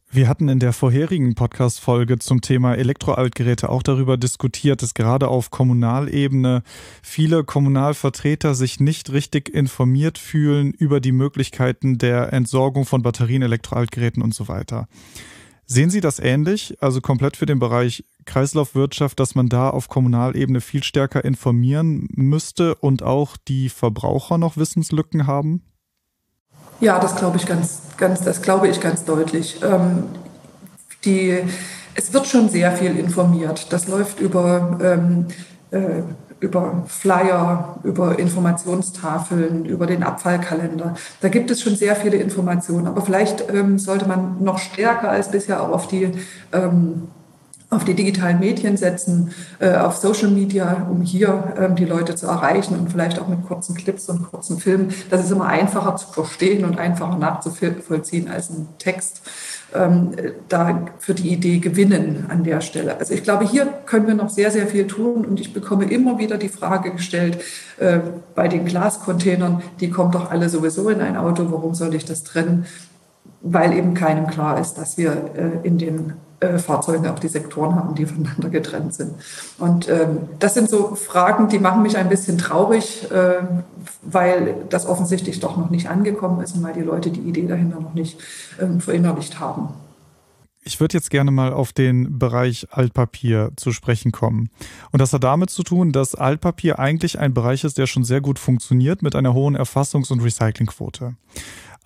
Wir 0.08 0.28
hatten 0.28 0.48
in 0.48 0.60
der 0.60 0.72
vorherigen 0.72 1.34
Podcast-Folge 1.34 2.18
zum 2.20 2.40
Thema 2.40 2.74
Elektroaltgeräte 2.74 3.68
auch 3.68 3.82
darüber 3.82 4.16
diskutiert, 4.16 4.80
dass 4.80 4.94
gerade 4.94 5.28
auf 5.28 5.50
Kommunalebene 5.50 6.62
viele 7.02 7.42
Kommunalvertreter 7.42 8.54
sich 8.54 8.78
nicht 8.78 9.10
richtig 9.10 9.52
informiert 9.52 10.18
fühlen 10.18 10.72
über 10.72 11.00
die 11.00 11.12
Möglichkeiten 11.12 11.98
der 11.98 12.32
Entsorgung 12.32 12.86
von 12.86 13.02
Batterien, 13.02 13.42
Elektroaltgeräten 13.42 14.22
und 14.22 14.32
so 14.32 14.46
weiter. 14.46 14.86
Sehen 15.66 15.90
Sie 15.90 16.00
das 16.00 16.20
ähnlich, 16.20 16.76
also 16.80 17.00
komplett 17.00 17.36
für 17.36 17.46
den 17.46 17.58
Bereich 17.58 18.04
Kreislaufwirtschaft, 18.24 19.18
dass 19.18 19.34
man 19.34 19.48
da 19.48 19.68
auf 19.68 19.88
Kommunalebene 19.88 20.60
viel 20.60 20.84
stärker 20.84 21.24
informieren 21.24 22.06
müsste 22.12 22.76
und 22.76 23.02
auch 23.02 23.36
die 23.36 23.68
Verbraucher 23.68 24.38
noch 24.38 24.56
Wissenslücken 24.56 25.26
haben? 25.26 25.62
Ja, 26.80 26.98
das 26.98 27.16
glaube 27.16 27.38
ich 27.38 27.46
ganz, 27.46 27.80
ganz, 27.96 28.20
das 28.20 28.42
glaube 28.42 28.68
ich 28.68 28.80
ganz 28.80 29.04
deutlich. 29.04 29.60
Ähm, 29.62 30.04
die, 31.04 31.38
es 31.94 32.12
wird 32.12 32.26
schon 32.26 32.48
sehr 32.48 32.72
viel 32.72 32.98
informiert. 32.98 33.72
Das 33.72 33.88
läuft 33.88 34.20
über, 34.20 34.78
ähm, 34.82 35.26
äh, 35.70 36.02
über 36.40 36.84
Flyer, 36.86 37.78
über 37.82 38.18
Informationstafeln, 38.18 39.64
über 39.64 39.86
den 39.86 40.02
Abfallkalender. 40.02 40.94
Da 41.22 41.28
gibt 41.28 41.50
es 41.50 41.62
schon 41.62 41.76
sehr 41.76 41.96
viele 41.96 42.18
Informationen. 42.18 42.86
Aber 42.86 43.00
vielleicht 43.00 43.50
ähm, 43.50 43.78
sollte 43.78 44.06
man 44.06 44.42
noch 44.42 44.58
stärker 44.58 45.10
als 45.10 45.30
bisher 45.30 45.62
auch 45.62 45.70
auf 45.70 45.88
die 45.88 46.12
ähm, 46.52 47.08
auf 47.68 47.84
die 47.84 47.94
digitalen 47.94 48.38
Medien 48.38 48.76
setzen, 48.76 49.32
äh, 49.58 49.74
auf 49.74 49.96
Social 49.96 50.28
Media, 50.28 50.86
um 50.88 51.02
hier 51.02 51.54
ähm, 51.58 51.74
die 51.74 51.84
Leute 51.84 52.14
zu 52.14 52.26
erreichen 52.26 52.78
und 52.78 52.90
vielleicht 52.92 53.18
auch 53.18 53.26
mit 53.26 53.44
kurzen 53.44 53.74
Clips 53.74 54.08
und 54.08 54.30
kurzen 54.30 54.58
Filmen. 54.58 54.94
Das 55.10 55.24
ist 55.24 55.32
immer 55.32 55.46
einfacher 55.46 55.96
zu 55.96 56.06
verstehen 56.08 56.64
und 56.64 56.78
einfacher 56.78 57.18
nachzuvollziehen 57.18 58.30
als 58.30 58.50
ein 58.50 58.68
Text. 58.78 59.22
Ähm, 59.74 60.12
da 60.48 60.86
für 61.00 61.12
die 61.12 61.28
Idee 61.32 61.58
gewinnen 61.58 62.26
an 62.28 62.44
der 62.44 62.60
Stelle. 62.60 62.98
Also 62.98 63.14
ich 63.14 63.24
glaube, 63.24 63.44
hier 63.44 63.66
können 63.84 64.06
wir 64.06 64.14
noch 64.14 64.30
sehr, 64.30 64.52
sehr 64.52 64.68
viel 64.68 64.86
tun 64.86 65.24
und 65.24 65.40
ich 65.40 65.52
bekomme 65.52 65.86
immer 65.86 66.18
wieder 66.18 66.38
die 66.38 66.48
Frage 66.48 66.92
gestellt 66.92 67.42
äh, 67.78 67.98
bei 68.36 68.46
den 68.46 68.64
Glascontainern, 68.64 69.62
die 69.80 69.90
kommen 69.90 70.12
doch 70.12 70.30
alle 70.30 70.48
sowieso 70.48 70.88
in 70.88 71.00
ein 71.00 71.16
Auto, 71.16 71.50
warum 71.50 71.74
soll 71.74 71.96
ich 71.96 72.04
das 72.04 72.22
trennen? 72.22 72.64
Weil 73.42 73.76
eben 73.76 73.94
keinem 73.94 74.28
klar 74.28 74.60
ist, 74.60 74.74
dass 74.74 74.96
wir 74.98 75.32
äh, 75.34 75.66
in 75.66 75.78
den 75.78 76.12
äh, 76.40 76.58
Fahrzeugen 76.58 77.06
auch 77.06 77.18
die 77.18 77.28
Sektoren 77.28 77.76
haben, 77.76 77.94
die 77.94 78.06
voneinander 78.06 78.48
getrennt 78.50 78.94
sind. 78.94 79.14
Und 79.58 79.88
ähm, 79.88 80.18
das 80.38 80.54
sind 80.54 80.68
so 80.68 80.94
Fragen, 80.94 81.48
die 81.48 81.58
machen 81.58 81.82
mich 81.82 81.96
ein 81.96 82.08
bisschen 82.08 82.38
traurig, 82.38 83.10
äh, 83.10 83.42
weil 84.02 84.54
das 84.68 84.86
offensichtlich 84.86 85.40
doch 85.40 85.56
noch 85.56 85.70
nicht 85.70 85.88
angekommen 85.88 86.42
ist 86.42 86.54
und 86.56 86.62
weil 86.62 86.74
die 86.74 86.82
Leute 86.82 87.10
die 87.10 87.20
Idee 87.20 87.46
dahinter 87.46 87.80
noch 87.80 87.94
nicht 87.94 88.18
ähm, 88.60 88.80
verinnerlicht 88.80 89.40
haben. 89.40 89.68
Ich 90.62 90.80
würde 90.80 90.94
jetzt 90.94 91.10
gerne 91.10 91.30
mal 91.30 91.52
auf 91.52 91.72
den 91.72 92.18
Bereich 92.18 92.66
Altpapier 92.72 93.52
zu 93.54 93.70
sprechen 93.70 94.10
kommen. 94.10 94.50
Und 94.90 95.00
das 95.00 95.12
hat 95.12 95.22
damit 95.22 95.48
zu 95.48 95.62
tun, 95.62 95.92
dass 95.92 96.16
Altpapier 96.16 96.80
eigentlich 96.80 97.20
ein 97.20 97.32
Bereich 97.32 97.62
ist, 97.62 97.78
der 97.78 97.86
schon 97.86 98.02
sehr 98.02 98.20
gut 98.20 98.40
funktioniert 98.40 99.00
mit 99.00 99.14
einer 99.14 99.32
hohen 99.32 99.56
Erfassungs- 99.56 100.10
und 100.10 100.24
Recyclingquote. 100.24 101.14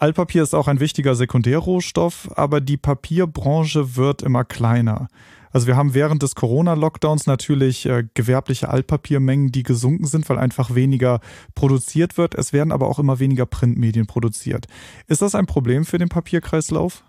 Altpapier 0.00 0.42
ist 0.42 0.54
auch 0.54 0.66
ein 0.66 0.80
wichtiger 0.80 1.14
Sekundärrohstoff, 1.14 2.30
aber 2.34 2.62
die 2.62 2.78
Papierbranche 2.78 3.96
wird 3.96 4.22
immer 4.22 4.44
kleiner. 4.44 5.08
Also 5.52 5.66
wir 5.66 5.76
haben 5.76 5.92
während 5.92 6.22
des 6.22 6.34
Corona-Lockdowns 6.34 7.26
natürlich 7.26 7.84
äh, 7.84 8.04
gewerbliche 8.14 8.70
Altpapiermengen, 8.70 9.52
die 9.52 9.62
gesunken 9.62 10.06
sind, 10.06 10.26
weil 10.30 10.38
einfach 10.38 10.74
weniger 10.74 11.20
produziert 11.54 12.16
wird. 12.16 12.34
Es 12.34 12.54
werden 12.54 12.72
aber 12.72 12.88
auch 12.88 12.98
immer 12.98 13.18
weniger 13.18 13.44
Printmedien 13.44 14.06
produziert. 14.06 14.68
Ist 15.06 15.20
das 15.20 15.34
ein 15.34 15.44
Problem 15.44 15.84
für 15.84 15.98
den 15.98 16.08
Papierkreislauf? 16.08 17.02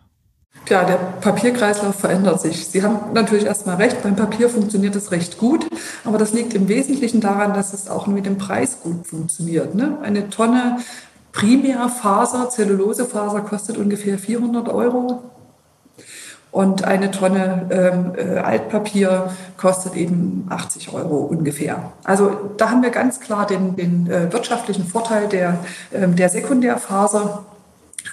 Ja, 0.68 0.84
der 0.84 0.98
Papierkreislauf 0.98 1.96
verändert 1.96 2.42
sich. 2.42 2.68
Sie 2.68 2.84
haben 2.84 3.14
natürlich 3.14 3.46
erstmal 3.46 3.78
recht, 3.78 4.04
beim 4.04 4.18
Papier 4.18 4.50
funktioniert 4.50 4.98
es 4.98 5.12
recht 5.12 5.38
gut, 5.38 5.66
aber 6.04 6.18
das 6.18 6.34
liegt 6.34 6.54
im 6.56 6.68
Wesentlichen 6.68 7.22
daran, 7.22 7.54
dass 7.54 7.72
es 7.72 7.88
auch 7.88 8.06
mit 8.06 8.26
dem 8.26 8.38
Preis 8.38 8.82
gut 8.82 9.08
funktioniert. 9.08 9.76
Ne? 9.76 9.98
Eine 10.02 10.30
Tonne 10.30 10.80
Primärfaser, 11.32 12.50
Zellulosefaser 12.50 13.42
kostet 13.42 13.78
ungefähr 13.78 14.18
400 14.18 14.70
Euro. 14.70 15.24
Und 16.52 16.84
eine 16.84 17.12
Tonne 17.12 17.68
ähm, 17.72 18.12
äh, 18.18 18.40
Altpapier 18.40 19.32
kostet 19.56 19.96
eben 19.96 20.48
80 20.50 20.94
Euro 20.94 21.20
ungefähr. 21.20 21.94
Also 22.04 22.52
da 22.58 22.70
haben 22.70 22.84
wir 22.84 22.90
ganz 22.90 23.22
klar 23.22 23.48
den, 23.48 23.78
den 23.78 24.12
äh, 24.12 24.32
wirtschaftlichen 24.34 24.86
Vorteil 24.86 25.30
der, 25.30 25.60
äh, 25.92 26.10
der 26.10 26.28
Sekundärfaser 26.28 27.46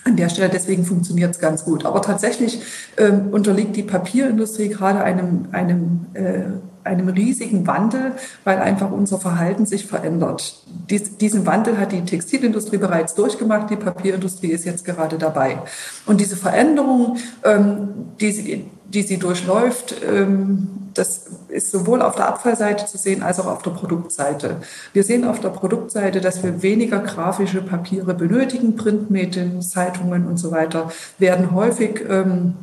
an 0.04 0.16
der 0.16 0.28
Stelle. 0.28 0.50
Deswegen 0.50 0.84
funktioniert 0.84 1.34
es 1.34 1.40
ganz 1.40 1.64
gut. 1.64 1.84
Aber 1.84 2.00
tatsächlich 2.00 2.62
ähm, 2.96 3.30
unterliegt 3.32 3.74
die 3.74 3.82
Papierindustrie 3.82 4.68
gerade 4.68 5.02
einem, 5.02 5.48
einem 5.50 6.06
äh, 6.14 6.42
einem 6.88 7.08
riesigen 7.08 7.66
Wandel, 7.66 8.12
weil 8.44 8.58
einfach 8.58 8.90
unser 8.90 9.18
Verhalten 9.18 9.66
sich 9.66 9.86
verändert. 9.86 10.62
Dies, 10.90 11.16
diesen 11.18 11.46
Wandel 11.46 11.78
hat 11.78 11.92
die 11.92 12.04
Textilindustrie 12.04 12.78
bereits 12.78 13.14
durchgemacht, 13.14 13.70
die 13.70 13.76
Papierindustrie 13.76 14.48
ist 14.48 14.64
jetzt 14.64 14.84
gerade 14.84 15.18
dabei. 15.18 15.58
Und 16.06 16.20
diese 16.20 16.36
Veränderung, 16.36 17.18
ähm, 17.44 17.88
die, 18.20 18.32
sie, 18.32 18.70
die 18.86 19.02
sie 19.02 19.18
durchläuft, 19.18 19.94
ähm, 20.02 20.68
das 20.94 21.26
ist 21.48 21.70
sowohl 21.70 22.02
auf 22.02 22.16
der 22.16 22.28
Abfallseite 22.28 22.86
zu 22.86 22.98
sehen 22.98 23.22
als 23.22 23.38
auch 23.38 23.46
auf 23.46 23.62
der 23.62 23.70
Produktseite. 23.70 24.56
Wir 24.92 25.04
sehen 25.04 25.24
auf 25.24 25.38
der 25.40 25.50
Produktseite, 25.50 26.20
dass 26.20 26.42
wir 26.42 26.62
weniger 26.62 26.98
grafische 26.98 27.62
Papiere 27.62 28.14
benötigen, 28.14 28.76
Printmedien, 28.76 29.62
Zeitungen 29.62 30.26
und 30.26 30.38
so 30.38 30.50
weiter 30.50 30.90
werden 31.18 31.52
häufig 31.52 32.04
ähm, 32.08 32.54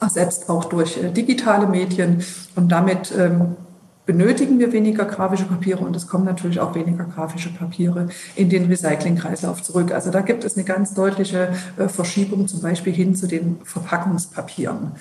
ersetzt 0.00 0.48
auch 0.48 0.64
durch 0.64 1.02
äh, 1.02 1.10
digitale 1.10 1.66
Medien 1.66 2.22
und 2.54 2.70
damit 2.70 3.12
ähm, 3.16 3.56
benötigen 4.06 4.60
wir 4.60 4.72
weniger 4.72 5.04
grafische 5.04 5.44
Papiere 5.44 5.84
und 5.84 5.96
es 5.96 6.06
kommen 6.06 6.24
natürlich 6.24 6.60
auch 6.60 6.74
weniger 6.74 7.04
grafische 7.04 7.52
Papiere 7.52 8.08
in 8.36 8.48
den 8.48 8.66
Recyclingkreislauf 8.66 9.62
zurück. 9.62 9.90
Also 9.92 10.10
da 10.10 10.20
gibt 10.20 10.44
es 10.44 10.56
eine 10.56 10.64
ganz 10.64 10.94
deutliche 10.94 11.52
äh, 11.76 11.88
Verschiebung 11.88 12.46
zum 12.46 12.62
Beispiel 12.62 12.92
hin 12.92 13.16
zu 13.16 13.26
den 13.26 13.58
Verpackungspapieren. 13.64 14.92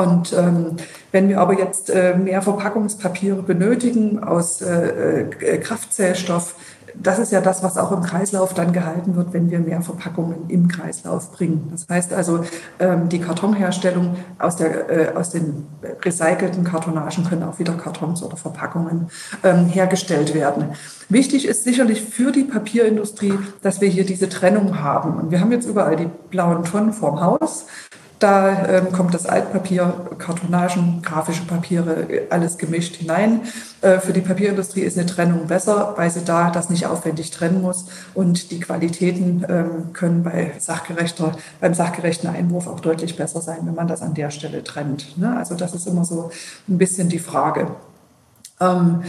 Und 0.00 0.32
ähm, 0.32 0.76
wenn 1.12 1.28
wir 1.28 1.40
aber 1.40 1.58
jetzt 1.58 1.90
äh, 1.90 2.16
mehr 2.16 2.40
Verpackungspapiere 2.40 3.42
benötigen 3.42 4.22
aus 4.22 4.62
äh, 4.62 5.22
äh, 5.22 5.58
Kraftzellstoff, 5.58 6.54
das 6.94 7.18
ist 7.18 7.32
ja 7.32 7.40
das, 7.40 7.62
was 7.62 7.76
auch 7.76 7.92
im 7.92 8.02
Kreislauf 8.02 8.54
dann 8.54 8.72
gehalten 8.72 9.14
wird, 9.14 9.32
wenn 9.32 9.50
wir 9.50 9.60
mehr 9.60 9.82
Verpackungen 9.82 10.48
im 10.48 10.68
Kreislauf 10.68 11.32
bringen. 11.32 11.68
Das 11.70 11.86
heißt 11.88 12.12
also, 12.12 12.44
ähm, 12.78 13.08
die 13.08 13.20
Kartonherstellung 13.20 14.16
aus, 14.38 14.56
der, 14.56 14.90
äh, 14.90 15.16
aus 15.16 15.30
den 15.30 15.66
recycelten 16.02 16.64
Kartonagen 16.64 17.24
können 17.24 17.42
auch 17.44 17.58
wieder 17.58 17.74
Kartons 17.74 18.22
oder 18.22 18.36
Verpackungen 18.36 19.08
ähm, 19.44 19.66
hergestellt 19.66 20.34
werden. 20.34 20.70
Wichtig 21.08 21.46
ist 21.46 21.64
sicherlich 21.64 22.02
für 22.02 22.32
die 22.32 22.44
Papierindustrie, 22.44 23.34
dass 23.62 23.80
wir 23.80 23.88
hier 23.88 24.04
diese 24.04 24.28
Trennung 24.28 24.80
haben. 24.80 25.16
Und 25.16 25.30
wir 25.30 25.40
haben 25.40 25.52
jetzt 25.52 25.66
überall 25.66 25.96
die 25.96 26.08
blauen 26.30 26.64
Tonnen 26.64 26.92
vorm 26.92 27.20
Haus. 27.20 27.66
Da 28.20 28.66
ähm, 28.68 28.92
kommt 28.92 29.14
das 29.14 29.24
Altpapier, 29.24 29.94
Kartonagen, 30.18 31.00
grafische 31.00 31.46
Papiere, 31.46 32.06
alles 32.28 32.58
gemischt 32.58 32.96
hinein. 32.96 33.40
Äh, 33.80 33.98
für 33.98 34.12
die 34.12 34.20
Papierindustrie 34.20 34.82
ist 34.82 34.98
eine 34.98 35.06
Trennung 35.06 35.46
besser, 35.46 35.94
weil 35.96 36.10
sie 36.10 36.22
da 36.22 36.50
das 36.50 36.68
nicht 36.68 36.84
aufwendig 36.84 37.30
trennen 37.30 37.62
muss 37.62 37.86
und 38.12 38.50
die 38.50 38.60
Qualitäten 38.60 39.46
ähm, 39.48 39.94
können 39.94 40.22
bei 40.22 40.52
sachgerechter, 40.58 41.34
beim 41.62 41.72
sachgerechten 41.72 42.28
Einwurf 42.28 42.66
auch 42.66 42.80
deutlich 42.80 43.16
besser 43.16 43.40
sein, 43.40 43.60
wenn 43.62 43.74
man 43.74 43.88
das 43.88 44.02
an 44.02 44.12
der 44.12 44.30
Stelle 44.30 44.62
trennt. 44.62 45.16
Ne? 45.16 45.34
Also 45.34 45.54
das 45.54 45.74
ist 45.74 45.86
immer 45.86 46.04
so 46.04 46.30
ein 46.68 46.76
bisschen 46.76 47.08
die 47.08 47.18
Frage. 47.18 47.68
Ähm, 48.60 49.02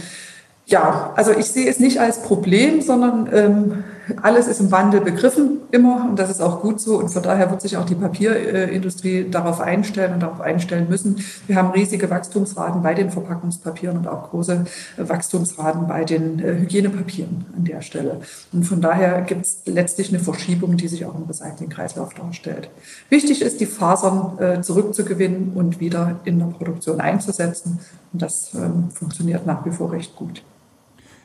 ja, 0.64 1.12
also 1.16 1.32
ich 1.32 1.50
sehe 1.50 1.68
es 1.68 1.80
nicht 1.80 2.00
als 2.00 2.22
Problem, 2.22 2.80
sondern 2.80 3.28
ähm, 3.30 3.84
alles 4.20 4.46
ist 4.46 4.60
im 4.60 4.70
Wandel 4.70 5.00
begriffen 5.00 5.60
immer 5.70 6.06
und 6.08 6.18
das 6.18 6.30
ist 6.30 6.40
auch 6.40 6.60
gut 6.60 6.80
so 6.80 6.98
und 6.98 7.08
von 7.08 7.22
daher 7.22 7.50
wird 7.50 7.62
sich 7.62 7.76
auch 7.76 7.86
die 7.86 7.94
Papierindustrie 7.94 9.30
darauf 9.30 9.60
einstellen 9.60 10.14
und 10.14 10.20
darauf 10.20 10.40
einstellen 10.40 10.88
müssen. 10.88 11.24
Wir 11.46 11.56
haben 11.56 11.70
riesige 11.70 12.10
Wachstumsraten 12.10 12.82
bei 12.82 12.94
den 12.94 13.10
Verpackungspapieren 13.10 13.98
und 13.98 14.08
auch 14.08 14.30
große 14.30 14.64
Wachstumsraten 14.96 15.86
bei 15.86 16.04
den 16.04 16.38
äh, 16.40 16.54
Hygienepapieren 16.58 17.46
an 17.56 17.64
der 17.64 17.80
Stelle. 17.80 18.20
Und 18.52 18.64
von 18.64 18.80
daher 18.80 19.22
gibt 19.22 19.46
es 19.46 19.62
letztlich 19.66 20.08
eine 20.08 20.18
Verschiebung, 20.18 20.76
die 20.76 20.88
sich 20.88 21.04
auch 21.04 21.14
im 21.14 21.24
Recyclingkreislauf 21.24 22.14
darstellt. 22.14 22.70
Wichtig 23.08 23.42
ist, 23.42 23.60
die 23.60 23.66
Fasern 23.66 24.38
äh, 24.38 24.60
zurückzugewinnen 24.60 25.52
und 25.54 25.80
wieder 25.80 26.20
in 26.24 26.38
der 26.38 26.46
Produktion 26.46 27.00
einzusetzen 27.00 27.80
und 28.12 28.22
das 28.22 28.52
ähm, 28.54 28.90
funktioniert 28.90 29.46
nach 29.46 29.64
wie 29.64 29.70
vor 29.70 29.92
recht 29.92 30.16
gut. 30.16 30.42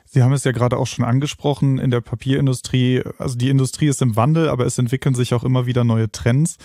Sie 0.10 0.24
haben 0.24 0.34
es 0.34 0.44
ja 0.46 0.52
gerade 0.52 0.78
auch 0.78 0.88
schon 0.88 1.04
angesprochen 1.04 1.80
in 1.80 1.92
der 1.92 2.02
Papierindustrie. 2.02 3.04
Also 3.18 3.36
die 3.36 3.50
Industrie 3.50 3.88
ist 3.88 4.02
im 4.02 4.16
Wandel, 4.16 4.50
aber 4.50 4.66
es 4.66 4.78
entwickeln 4.78 5.16
sich 5.16 5.34
auch 5.34 5.44
immer 5.44 5.66
wieder 5.66 5.84
neue 5.84 6.12
Trends. 6.12 6.58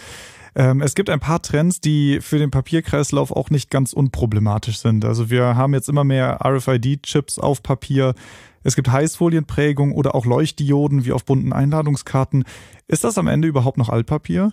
Ähm, 0.55 0.81
es 0.81 0.95
gibt 0.95 1.11
ein 1.11 1.21
paar 1.21 1.43
Trends, 1.43 1.81
die 1.81 2.21
für 2.21 2.39
den 2.39 2.51
Papierkreislauf 2.51 3.33
auch 3.33 3.51
nicht 3.51 3.71
ganz 3.71 3.93
unproblematisch 3.93 4.79
sind. 4.79 5.05
Also 5.05 5.29
wir 5.31 5.57
haben 5.57 5.75
jetzt 5.75 5.89
immer 5.89 6.05
mehr 6.05 6.39
RFID-Chips 6.45 7.39
auf 7.39 7.63
Papier. 7.63 8.15
Es 8.63 8.77
gibt 8.77 8.93
Heißfolienprägung 8.93 9.93
oder 9.93 10.15
auch 10.15 10.25
Leuchtdioden 10.25 11.05
wie 11.05 11.13
auf 11.13 11.25
bunten 11.25 11.53
Einladungskarten. 11.53 12.45
Ist 12.87 13.03
das 13.03 13.19
am 13.19 13.27
Ende 13.27 13.49
überhaupt 13.49 13.79
noch 13.79 13.89
Altpapier? 13.89 14.53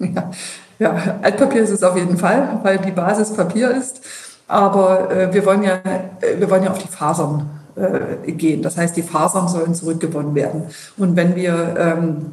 Ja, 0.00 0.30
ja 0.78 1.18
Altpapier 1.22 1.62
ist 1.62 1.70
es 1.70 1.82
auf 1.84 1.96
jeden 1.96 2.18
Fall, 2.18 2.60
weil 2.62 2.78
die 2.78 2.90
Basis 2.90 3.32
Papier 3.34 3.70
ist. 3.70 4.00
Aber 4.48 5.10
äh, 5.14 5.32
wir, 5.32 5.44
wollen 5.44 5.62
ja, 5.62 5.74
äh, 5.74 6.38
wir 6.38 6.50
wollen 6.50 6.64
ja 6.64 6.70
auf 6.70 6.78
die 6.78 6.88
Fasern 6.88 7.57
äh, 7.78 8.32
gehen. 8.32 8.62
Das 8.62 8.76
heißt, 8.76 8.96
die 8.96 9.02
Fasern 9.02 9.48
sollen 9.48 9.74
zurückgewonnen 9.74 10.34
werden. 10.34 10.64
Und 10.96 11.16
wenn 11.16 11.34
wir 11.36 11.74
ähm, 11.78 12.32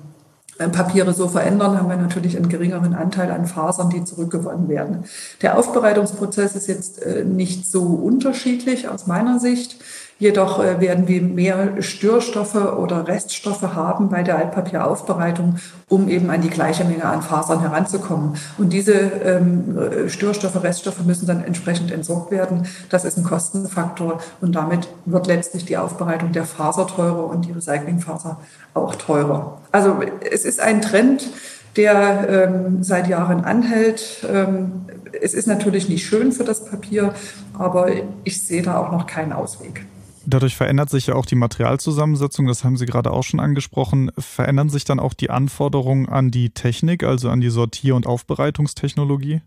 Papiere 0.72 1.14
so 1.14 1.28
verändern, 1.28 1.78
haben 1.78 1.90
wir 1.90 1.98
natürlich 1.98 2.38
einen 2.38 2.48
geringeren 2.48 2.94
Anteil 2.94 3.30
an 3.32 3.46
Fasern, 3.46 3.90
die 3.90 4.06
zurückgewonnen 4.06 4.70
werden. 4.70 5.04
Der 5.42 5.58
Aufbereitungsprozess 5.58 6.56
ist 6.56 6.68
jetzt 6.68 7.02
äh, 7.02 7.26
nicht 7.26 7.70
so 7.70 7.82
unterschiedlich 7.82 8.88
aus 8.88 9.06
meiner 9.06 9.40
Sicht. 9.40 9.78
Jedoch 10.18 10.64
äh, 10.64 10.80
werden 10.80 11.10
wir 11.10 11.22
mehr 11.22 11.82
Störstoffe 11.82 12.56
oder 12.56 13.06
Reststoffe 13.08 13.62
haben 13.62 14.10
bei 14.10 14.24
der 14.24 14.38
Altpapieraufbereitung, 14.38 15.58
um 15.90 16.08
eben 16.08 16.30
an 16.30 16.42
die 16.42 16.50
gleiche 16.50 16.86
Menge 16.86 17.04
an 17.04 17.22
Fasern 17.22 17.60
heranzukommen. 17.60 18.36
Und 18.58 18.72
diese 18.72 18.94
ähm, 18.94 19.78
Störstoffe, 20.08 20.64
Reststoffe 20.64 21.04
müssen 21.06 21.28
dann 21.28 21.44
entsprechend 21.44 21.92
entsorgt 21.92 22.32
werden. 22.32 22.66
Das 22.90 23.04
ist 23.04 23.18
ein 23.18 23.26
Kostenfaktor 23.26 24.22
und 24.40 24.56
damit 24.56 24.88
wird 25.06 25.28
letztlich 25.28 25.66
die 25.66 25.78
Aufbereitung 25.78 26.32
der 26.32 26.46
Faser 26.46 26.88
teurer 26.88 27.26
und 27.26 27.46
die 27.46 27.52
Recyclingfaser 27.52 28.40
auch 28.74 28.96
teurer. 28.96 29.60
Also 29.74 29.98
es 30.32 30.46
ist 30.46 30.62
ein 30.62 30.82
Trend, 30.82 31.30
der 31.76 32.30
ähm, 32.30 32.84
seit 32.84 33.10
Jahren 33.10 33.44
anhält. 33.44 34.26
Ähm, 34.32 34.86
es 35.22 35.34
ist 35.34 35.48
natürlich 35.48 35.90
nicht 35.90 36.06
schön 36.06 36.32
für 36.32 36.46
das 36.46 36.64
Papier, 36.64 37.14
aber 37.58 37.88
ich 38.24 38.46
sehe 38.46 38.62
da 38.62 38.78
auch 38.78 38.94
noch 38.94 39.08
keinen 39.08 39.34
Ausweg. 39.34 39.86
Dadurch 40.28 40.56
verändert 40.56 40.90
sich 40.90 41.08
ja 41.08 41.16
auch 41.16 41.26
die 41.26 41.36
Materialzusammensetzung, 41.36 42.48
das 42.48 42.64
haben 42.64 42.78
Sie 42.78 42.86
gerade 42.86 43.12
auch 43.12 43.24
schon 43.24 43.40
angesprochen. 43.40 44.12
Verändern 44.18 44.70
sich 44.70 44.84
dann 44.84 45.00
auch 45.00 45.14
die 45.14 45.30
Anforderungen 45.30 46.10
an 46.10 46.32
die 46.32 46.50
Technik, 46.50 47.04
also 47.04 47.30
an 47.30 47.42
die 47.42 47.50
Sortier- 47.50 47.96
und 47.96 48.08
Aufbereitungstechnologie? 48.08 49.42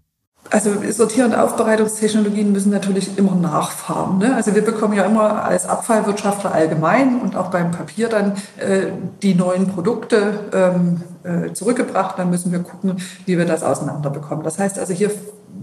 Also 0.51 0.71
Sortier- 0.91 1.27
und 1.27 1.35
Aufbereitungstechnologien 1.35 2.53
müssen 2.53 2.71
natürlich 2.71 3.19
immer 3.19 3.35
nachfahren. 3.35 4.19
Ne? 4.19 4.35
Also 4.35 4.55
wir 4.55 4.65
bekommen 4.65 4.95
ja 4.95 5.05
immer 5.05 5.45
als 5.45 5.67
Abfallwirtschaftler 5.67 6.53
allgemein 6.53 7.21
und 7.21 7.37
auch 7.37 7.51
beim 7.51 7.71
Papier 7.71 8.09
dann 8.09 8.33
äh, 8.57 8.87
die 9.23 9.35
neuen 9.35 9.67
Produkte 9.67 10.41
ähm, 10.55 11.03
äh, 11.23 11.53
zurückgebracht. 11.53 12.19
Dann 12.19 12.31
müssen 12.31 12.51
wir 12.51 12.61
gucken, 12.61 12.97
wie 13.27 13.37
wir 13.37 13.45
das 13.45 13.63
auseinanderbekommen. 13.63 14.43
Das 14.43 14.59
heißt 14.59 14.79
also 14.79 14.95
hier 14.95 15.11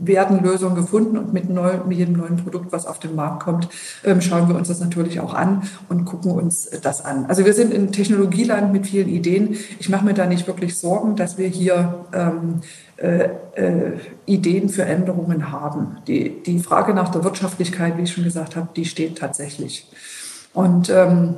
werden 0.02 0.43
Lösungen 0.43 0.76
gefunden 0.76 1.17
und 1.17 1.34
mit, 1.34 1.50
neu, 1.50 1.74
mit 1.88 1.98
jedem 1.98 2.17
neuen 2.17 2.38
Produkt, 2.38 2.71
was 2.71 2.86
auf 2.86 3.00
den 3.00 3.15
Markt 3.15 3.43
kommt, 3.43 3.69
ähm, 4.04 4.21
schauen 4.21 4.48
wir 4.48 4.56
uns 4.56 4.67
das 4.67 4.80
natürlich 4.80 5.19
auch 5.19 5.34
an 5.34 5.63
und 5.89 6.06
gucken 6.06 6.32
uns 6.32 6.69
das 6.82 7.04
an. 7.04 7.26
Also 7.28 7.45
wir 7.45 7.54
sind 7.54 7.74
in 7.74 7.91
Technologieland 7.91 8.71
mit 8.71 8.88
vielen 8.88 9.10
Ideen. 9.10 9.58
Ich 9.80 9.89
mache 9.89 10.06
mir 10.06 10.13
da 10.13 10.26
nicht 10.26 10.48
wirklich 10.48 10.78
Sorgen, 10.78 11.15
dass 11.15 11.38
wir 11.38 11.48
hier 11.48 12.06
ähm, 12.13 12.62
äh, 12.98 13.30
äh, 13.56 13.93
Ideen 14.26 14.69
für 14.69 14.84
Änderungen 14.84 15.52
haben. 15.52 15.98
Die, 16.08 16.41
die 16.43 16.60
Frage 16.60 16.93
nach 16.93 17.10
der 17.10 17.24
Wirtschaftlichkeit, 17.24 17.98
wie 17.98 18.04
ich 18.04 18.13
schon 18.13 18.24
gesagt 18.24 18.56
habe, 18.56 18.69
die 18.76 18.86
steht 18.86 19.17
tatsächlich. 19.17 19.89
Und 20.54 20.89
ähm, 20.89 21.36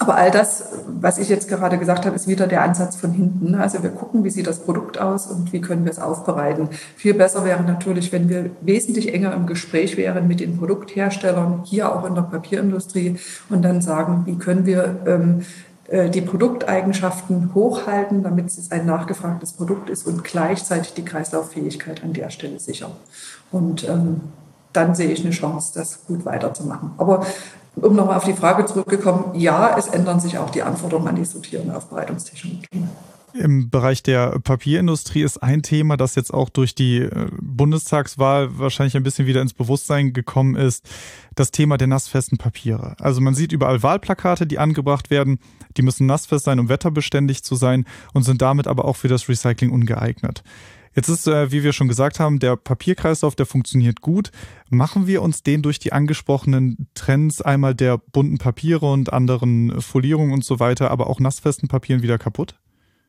aber 0.00 0.14
all 0.14 0.30
das, 0.30 0.64
was 0.88 1.18
ich 1.18 1.28
jetzt 1.28 1.46
gerade 1.46 1.76
gesagt 1.76 2.06
habe, 2.06 2.16
ist 2.16 2.26
wieder 2.26 2.46
der 2.46 2.62
Ansatz 2.62 2.96
von 2.96 3.12
hinten. 3.12 3.54
Also 3.54 3.82
wir 3.82 3.90
gucken, 3.90 4.24
wie 4.24 4.30
sieht 4.30 4.46
das 4.46 4.60
Produkt 4.60 4.98
aus 4.98 5.26
und 5.26 5.52
wie 5.52 5.60
können 5.60 5.84
wir 5.84 5.92
es 5.92 5.98
aufbereiten. 5.98 6.70
Viel 6.96 7.12
besser 7.12 7.44
wäre 7.44 7.62
natürlich, 7.62 8.10
wenn 8.10 8.30
wir 8.30 8.48
wesentlich 8.62 9.12
enger 9.12 9.34
im 9.34 9.46
Gespräch 9.46 9.98
wären 9.98 10.26
mit 10.26 10.40
den 10.40 10.56
Produktherstellern, 10.56 11.64
hier 11.64 11.94
auch 11.94 12.06
in 12.06 12.14
der 12.14 12.22
Papierindustrie, 12.22 13.18
und 13.50 13.60
dann 13.62 13.82
sagen, 13.82 14.22
wie 14.24 14.38
können 14.38 14.64
wir 14.64 15.00
ähm, 15.06 15.42
äh, 15.88 16.08
die 16.08 16.22
Produkteigenschaften 16.22 17.54
hochhalten, 17.54 18.22
damit 18.22 18.46
es 18.46 18.70
ein 18.70 18.86
nachgefragtes 18.86 19.52
Produkt 19.52 19.90
ist 19.90 20.06
und 20.06 20.24
gleichzeitig 20.24 20.94
die 20.94 21.04
Kreislauffähigkeit 21.04 22.02
an 22.02 22.14
der 22.14 22.30
Stelle 22.30 22.58
sichern. 22.58 22.92
Und 23.52 23.86
ähm, 23.86 24.22
dann 24.72 24.94
sehe 24.94 25.10
ich 25.10 25.20
eine 25.22 25.32
Chance, 25.32 25.72
das 25.74 26.06
gut 26.06 26.24
weiterzumachen. 26.24 26.92
Aber 26.96 27.26
um 27.76 27.94
nochmal 27.94 28.16
auf 28.16 28.24
die 28.24 28.34
Frage 28.34 28.64
zurückgekommen, 28.66 29.34
ja, 29.34 29.76
es 29.78 29.88
ändern 29.88 30.20
sich 30.20 30.38
auch 30.38 30.50
die 30.50 30.62
Anforderungen 30.62 31.08
an 31.08 31.16
die 31.16 31.24
Sortier- 31.24 31.62
und 31.62 31.70
Aufbereitungstechnologien. 31.70 32.88
Im 33.32 33.70
Bereich 33.70 34.02
der 34.02 34.40
Papierindustrie 34.40 35.22
ist 35.22 35.40
ein 35.40 35.62
Thema, 35.62 35.96
das 35.96 36.16
jetzt 36.16 36.34
auch 36.34 36.48
durch 36.48 36.74
die 36.74 36.98
äh, 36.98 37.28
Bundestagswahl 37.40 38.58
wahrscheinlich 38.58 38.96
ein 38.96 39.04
bisschen 39.04 39.26
wieder 39.26 39.40
ins 39.40 39.54
Bewusstsein 39.54 40.12
gekommen 40.12 40.56
ist, 40.56 40.88
das 41.36 41.52
Thema 41.52 41.76
der 41.76 41.86
nassfesten 41.86 42.38
Papiere. 42.38 42.96
Also 42.98 43.20
man 43.20 43.34
sieht 43.34 43.52
überall 43.52 43.84
Wahlplakate, 43.84 44.48
die 44.48 44.58
angebracht 44.58 45.10
werden, 45.10 45.38
die 45.76 45.82
müssen 45.82 46.06
nassfest 46.06 46.44
sein, 46.44 46.58
um 46.58 46.68
wetterbeständig 46.68 47.44
zu 47.44 47.54
sein 47.54 47.84
und 48.12 48.24
sind 48.24 48.42
damit 48.42 48.66
aber 48.66 48.84
auch 48.84 48.96
für 48.96 49.08
das 49.08 49.28
Recycling 49.28 49.70
ungeeignet. 49.70 50.42
Jetzt 50.94 51.08
ist, 51.08 51.26
äh, 51.28 51.52
wie 51.52 51.62
wir 51.62 51.72
schon 51.72 51.88
gesagt 51.88 52.18
haben, 52.18 52.40
der 52.40 52.56
Papierkreislauf, 52.56 53.36
der 53.36 53.46
funktioniert 53.46 54.00
gut. 54.00 54.30
Machen 54.70 55.06
wir 55.06 55.22
uns 55.22 55.42
den 55.42 55.62
durch 55.62 55.78
die 55.78 55.92
angesprochenen 55.92 56.88
Trends 56.94 57.40
einmal 57.40 57.74
der 57.74 57.98
bunten 57.98 58.38
Papiere 58.38 58.90
und 58.90 59.12
anderen 59.12 59.80
Folierungen 59.80 60.32
und 60.32 60.44
so 60.44 60.58
weiter, 60.58 60.90
aber 60.90 61.08
auch 61.08 61.20
nassfesten 61.20 61.68
Papieren 61.68 62.02
wieder 62.02 62.18
kaputt? 62.18 62.56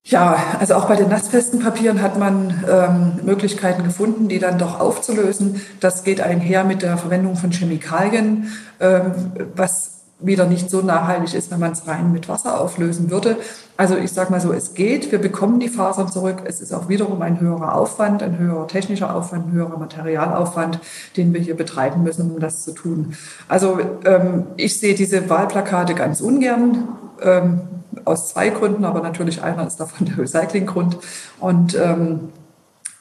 Ja, 0.04 0.58
also 0.60 0.76
auch 0.76 0.88
bei 0.88 0.96
den 0.96 1.10
nassfesten 1.10 1.60
Papieren 1.60 2.02
hat 2.02 2.18
man 2.18 2.64
ähm, 2.68 3.20
Möglichkeiten 3.24 3.84
gefunden, 3.84 4.30
die 4.30 4.40
dann 4.40 4.58
doch 4.58 4.80
aufzulösen. 4.80 5.62
Das 5.80 6.04
geht 6.04 6.22
einher 6.22 6.64
mit 6.64 6.82
der 6.82 6.98
Verwendung 6.98 7.36
von 7.36 7.52
Chemikalien, 7.52 8.52
ähm, 8.80 9.14
was 9.56 10.01
wieder 10.22 10.46
nicht 10.46 10.70
so 10.70 10.82
nachhaltig 10.82 11.34
ist, 11.34 11.52
wenn 11.52 11.60
man 11.60 11.72
es 11.72 11.88
rein 11.88 12.12
mit 12.12 12.30
Wasser 12.30 12.60
auflösen 12.60 13.10
würde. 13.10 13.38
Also 13.78 13.98
ich 13.98 14.12
sage 14.12 14.32
mal 14.32 14.40
so, 14.40 14.54
es 14.54 14.74
geht, 14.74 15.12
wir 15.12 15.20
bekommen 15.20 15.60
die 15.60 15.70
Fasern 15.70 16.08
zurück. 16.08 16.44
Es 16.46 16.62
ist 16.62 16.74
auch 16.74 16.90
wiederum 16.90 17.22
ein 17.22 17.40
höherer 17.40 17.76
Aufwand, 17.76 18.22
ein 18.22 18.38
höherer 18.38 18.68
technischer 18.68 19.16
Aufwand, 19.16 19.48
ein 19.48 19.52
höherer 19.54 19.78
Materialaufwand, 19.78 20.80
den 21.18 21.34
wir 21.34 21.42
hier 21.42 21.56
betreiben 21.56 22.04
müssen, 22.04 22.32
um 22.32 22.40
das 22.40 22.64
zu 22.64 22.74
tun. 22.74 23.16
Also 23.48 23.80
ähm, 24.06 24.48
ich 24.58 24.80
sehe 24.80 24.94
diese 24.94 25.30
Wahlplakate 25.30 25.96
ganz 25.96 26.22
ungern. 26.22 26.88
Ähm, 27.22 27.62
aus 28.06 28.30
zwei 28.30 28.50
Gründen, 28.50 28.86
aber 28.86 29.02
natürlich 29.02 29.44
einer 29.44 29.68
ist 29.68 29.78
davon 29.78 30.08
der 30.08 30.18
Recyclinggrund. 30.18 30.98
Und 31.40 31.76
ähm, 31.76 32.30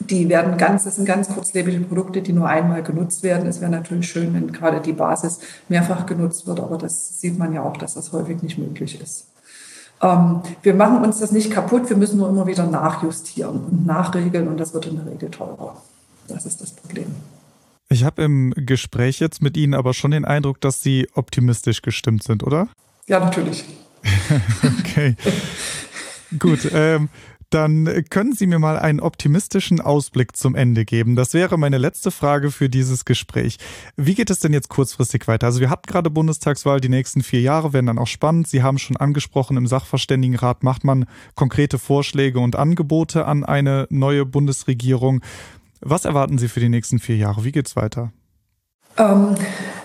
die 0.01 0.29
werden 0.29 0.57
ganz, 0.57 0.85
das 0.85 0.97
sind 0.97 1.05
ganz 1.05 1.29
kurzlebige 1.29 1.81
Produkte, 1.81 2.23
die 2.23 2.33
nur 2.33 2.49
einmal 2.49 2.83
genutzt 2.83 3.23
werden. 3.23 3.47
Es 3.47 3.61
wäre 3.61 3.71
natürlich 3.71 4.09
schön, 4.09 4.33
wenn 4.35 4.51
gerade 4.51 4.81
die 4.81 4.93
Basis 4.93 5.41
mehrfach 5.69 6.07
genutzt 6.07 6.47
wird, 6.47 6.61
aber 6.61 6.79
das 6.79 7.21
sieht 7.21 7.39
man 7.39 7.53
ja 7.53 7.63
auch, 7.63 7.77
dass 7.77 7.95
das 7.95 8.13
häufig 8.13 8.43
nicht 8.43 8.59
möglich 8.59 9.01
ist. 9.01 9.27
Ähm, 10.03 10.41
wir 10.63 10.75
machen 10.75 11.05
uns 11.05 11.19
das 11.19 11.33
nicht 11.33 11.51
kaputt, 11.51 11.91
wir 11.91 11.97
müssen 11.97 12.19
nur 12.19 12.29
immer 12.29 12.47
wieder 12.47 12.67
nachjustieren 12.67 13.61
und 13.65 13.87
nachregeln 13.87 14.49
und 14.49 14.59
das 14.59 14.73
wird 14.73 14.87
in 14.87 14.97
der 14.97 15.07
Regel 15.07 15.31
teurer. 15.31 15.77
Das 16.29 16.47
ist 16.47 16.63
das 16.63 16.71
Problem. 16.73 17.15
Ich 17.91 18.05
habe 18.05 18.23
im 18.23 18.55
Gespräch 18.57 19.21
jetzt 19.21 19.43
mit 19.43 19.57
Ihnen 19.57 19.75
aber 19.75 19.93
schon 19.95 20.13
den 20.13 20.25
Eindruck, 20.25 20.61
dass 20.61 20.83
Sie 20.83 21.09
optimistisch 21.15 21.83
gestimmt 21.83 22.23
sind, 22.23 22.45
oder? 22.45 22.69
Ja, 23.07 23.21
natürlich. 23.21 23.65
okay. 24.81 25.17
Gut. 26.39 26.71
Ähm, 26.73 27.09
dann 27.51 28.05
können 28.11 28.33
Sie 28.33 28.47
mir 28.47 28.59
mal 28.59 28.79
einen 28.79 29.01
optimistischen 29.01 29.81
Ausblick 29.81 30.37
zum 30.37 30.55
Ende 30.55 30.85
geben. 30.85 31.17
Das 31.17 31.35
wäre 31.35 31.59
meine 31.59 31.79
letzte 31.79 32.11
Frage 32.11 32.51
für 32.51 32.69
dieses 32.69 33.05
Gespräch. 33.05 33.59
Wie 33.97 34.15
geht 34.15 34.31
es 34.31 34.39
denn 34.39 34.53
jetzt 34.53 34.69
kurzfristig 34.69 35.27
weiter? 35.29 35.47
Also 35.47 35.61
wir 35.61 35.71
hatten 35.71 35.91
gerade 35.91 36.11
Bundestagswahl, 36.11 36.81
die 36.81 36.89
nächsten 36.89 37.23
vier 37.23 37.41
Jahre 37.41 37.73
werden 37.73 37.87
dann 37.87 37.99
auch 37.99 38.07
spannend. 38.07 38.49
Sie 38.49 38.63
haben 38.63 38.79
schon 38.79 38.97
angesprochen, 38.97 39.57
im 39.57 39.67
Sachverständigenrat 39.67 40.63
macht 40.63 40.85
man 40.85 41.07
konkrete 41.35 41.79
Vorschläge 41.79 42.41
und 42.41 42.57
Angebote 42.57 43.27
an 43.27 43.45
eine 43.45 43.87
neue 43.91 44.25
Bundesregierung. 44.25 45.21
Was 45.81 46.05
erwarten 46.05 46.39
Sie 46.39 46.49
für 46.49 46.61
die 46.61 46.69
nächsten 46.69 46.99
vier 46.99 47.17
Jahre? 47.17 47.45
Wie 47.45 47.53
geht's 47.53 47.75
weiter? 47.75 48.13
Ähm, 48.97 49.35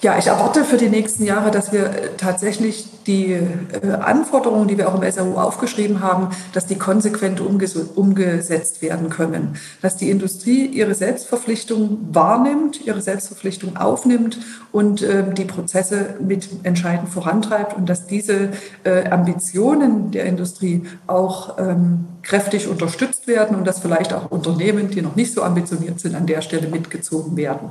ja, 0.02 0.18
ich 0.18 0.28
erwarte 0.28 0.64
für 0.64 0.78
die 0.78 0.90
nächsten 0.90 1.26
Jahre, 1.26 1.52
dass 1.52 1.72
wir 1.72 1.86
äh, 1.86 2.10
tatsächlich 2.18 2.88
die 3.08 3.34
äh, 3.34 3.92
Anforderungen, 3.92 4.68
die 4.68 4.78
wir 4.78 4.90
auch 4.90 5.02
im 5.02 5.12
SAU 5.12 5.40
aufgeschrieben 5.40 6.02
haben, 6.02 6.30
dass 6.54 6.66
die 6.66 6.76
konsequent 6.76 7.40
umgesetzt 7.40 8.82
werden 8.82 9.10
können. 9.10 9.58
Dass 9.82 9.98
die 9.98 10.10
Industrie 10.10 10.66
ihre 10.66 10.96
Selbstverpflichtung 10.96 12.00
wahrnimmt, 12.12 12.86
ihre 12.86 13.02
Selbstverpflichtung 13.02 13.78
aufnimmt 13.78 14.40
und 14.72 15.02
äh, 15.02 15.24
die 15.34 15.46
Prozesse 15.46 16.16
mit 16.20 16.50
entscheidend 16.64 17.10
vorantreibt 17.10 17.76
und 17.78 17.88
dass 17.88 18.08
diese 18.08 18.50
äh, 18.84 19.10
Ambitionen 19.10 20.12
der 20.12 20.26
Industrie 20.26 20.84
auch 21.08 21.58
ähm, 21.60 22.06
kräftig 22.22 22.68
unterstützt 22.68 23.28
werden 23.28 23.56
und 23.56 23.66
dass 23.66 23.80
vielleicht 23.80 24.14
auch 24.14 24.32
Unternehmen, 24.32 24.90
die 24.90 25.02
noch 25.02 25.16
nicht 25.16 25.32
so 25.32 25.44
ambitioniert 25.44 26.00
sind, 26.00 26.16
an 26.16 26.26
der 26.26 26.42
Stelle 26.42 26.68
mitgezogen 26.68 27.38
werden. 27.38 27.70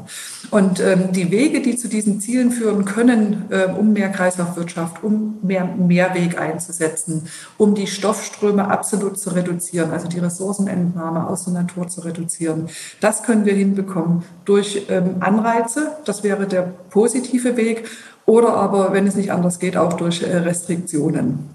Und 0.50 0.80
ähm, 0.80 1.12
die 1.12 1.30
Wege, 1.30 1.60
die 1.60 1.76
zu 1.76 1.88
diesen 1.88 2.13
Zielen 2.20 2.50
führen 2.50 2.85
können, 2.85 3.44
äh, 3.50 3.66
um 3.66 3.92
mehr 3.92 4.11
Kreislaufwirtschaft, 4.11 5.03
um 5.03 5.38
mehr 5.42 5.64
Mehrweg 5.64 6.40
einzusetzen, 6.40 7.29
um 7.59 7.74
die 7.74 7.87
Stoffströme 7.87 8.70
absolut 8.70 9.18
zu 9.18 9.31
reduzieren, 9.31 9.90
also 9.90 10.09
die 10.09 10.18
Ressourcenentnahme 10.18 11.27
aus 11.27 11.44
der 11.44 11.55
Natur 11.55 11.88
zu 11.88 12.03
reduzieren. 12.03 12.68
Das 13.00 13.22
können 13.22 13.44
wir 13.44 13.55
hinbekommen 13.55 14.22
durch 14.44 14.87
ähm, 14.88 15.16
Anreize. 15.20 15.92
Das 16.05 16.22
wäre 16.22 16.46
der 16.46 16.62
positive 16.90 17.57
Weg. 17.57 17.85
Oder 18.27 18.55
aber, 18.55 18.92
wenn 18.92 19.07
es 19.07 19.16
nicht 19.16 19.33
anders 19.33 19.59
geht, 19.59 19.77
auch 19.77 19.92
durch 19.94 20.22
äh, 20.22 20.37
Restriktionen. 20.37 21.55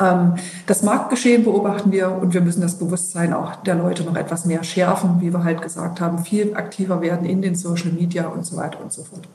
Ähm, 0.00 0.34
das 0.66 0.82
Marktgeschehen 0.82 1.44
beobachten 1.44 1.90
wir 1.90 2.10
und 2.10 2.34
wir 2.34 2.40
müssen 2.40 2.60
das 2.60 2.78
Bewusstsein 2.78 3.32
auch 3.32 3.56
der 3.56 3.74
Leute 3.74 4.04
noch 4.04 4.16
etwas 4.16 4.44
mehr 4.44 4.62
schärfen, 4.62 5.20
wie 5.20 5.32
wir 5.32 5.44
halt 5.44 5.60
gesagt 5.60 6.00
haben, 6.00 6.18
viel 6.24 6.54
aktiver 6.54 7.00
werden 7.00 7.26
in 7.26 7.42
den 7.42 7.56
Social 7.56 7.90
Media 7.90 8.28
und 8.28 8.46
so 8.46 8.56
weiter 8.56 8.80
und 8.80 8.92
so 8.92 9.02
fort. 9.02 9.28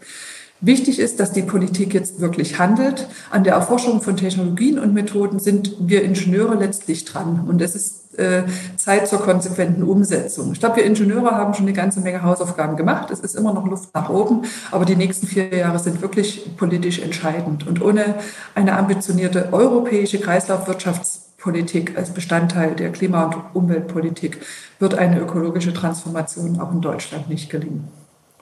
Wichtig 0.66 0.98
ist, 0.98 1.20
dass 1.20 1.34
die 1.34 1.42
Politik 1.42 1.94
jetzt 1.94 2.22
wirklich 2.22 2.58
handelt. 2.58 3.10
An 3.32 3.44
der 3.44 3.54
Erforschung 3.54 4.02
von 4.02 4.16
Technologien 4.16 4.80
und 4.80 4.94
Methoden 4.94 5.38
sind 5.38 5.76
wir 5.78 6.04
Ingenieure 6.04 6.56
letztlich 6.56 7.04
dran. 7.04 7.46
Und 7.50 7.62
es 7.62 7.76
ist 7.76 8.18
äh, 8.18 8.44
Zeit 8.78 9.10
zur 9.10 9.20
konsequenten 9.20 9.84
Umsetzung. 9.84 10.54
Ich 10.54 10.62
glaube, 10.62 10.78
wir 10.78 10.86
Ingenieure 10.86 11.32
haben 11.32 11.54
schon 11.54 11.66
eine 11.66 11.74
ganze 11.74 12.00
Menge 12.00 12.24
Hausaufgaben 12.24 12.78
gemacht. 12.78 13.12
Es 13.12 13.20
ist 13.20 13.36
immer 13.36 13.54
noch 13.54 13.68
Luft 13.68 13.94
nach 13.94 14.08
oben. 14.10 14.44
Aber 14.72 14.86
die 14.86 14.96
nächsten 14.96 15.28
vier 15.28 15.54
Jahre 15.54 15.80
sind 15.80 16.02
wirklich 16.02 16.56
politisch 16.56 17.00
entscheidend. 17.00 17.68
Und 17.68 17.82
ohne 17.82 18.16
eine 18.56 18.78
ambitionierte 18.78 19.50
europäische 19.52 20.22
Kreislaufwirtschaftspolitik 20.22 21.98
als 21.98 22.12
Bestandteil 22.12 22.74
der 22.76 22.94
Klima- 22.94 23.26
und 23.26 23.36
Umweltpolitik 23.64 24.40
wird 24.80 24.96
eine 24.96 25.20
ökologische 25.20 25.74
Transformation 25.74 26.62
auch 26.62 26.72
in 26.72 26.80
Deutschland 26.80 27.28
nicht 27.28 27.50
gelingen. 27.50 27.90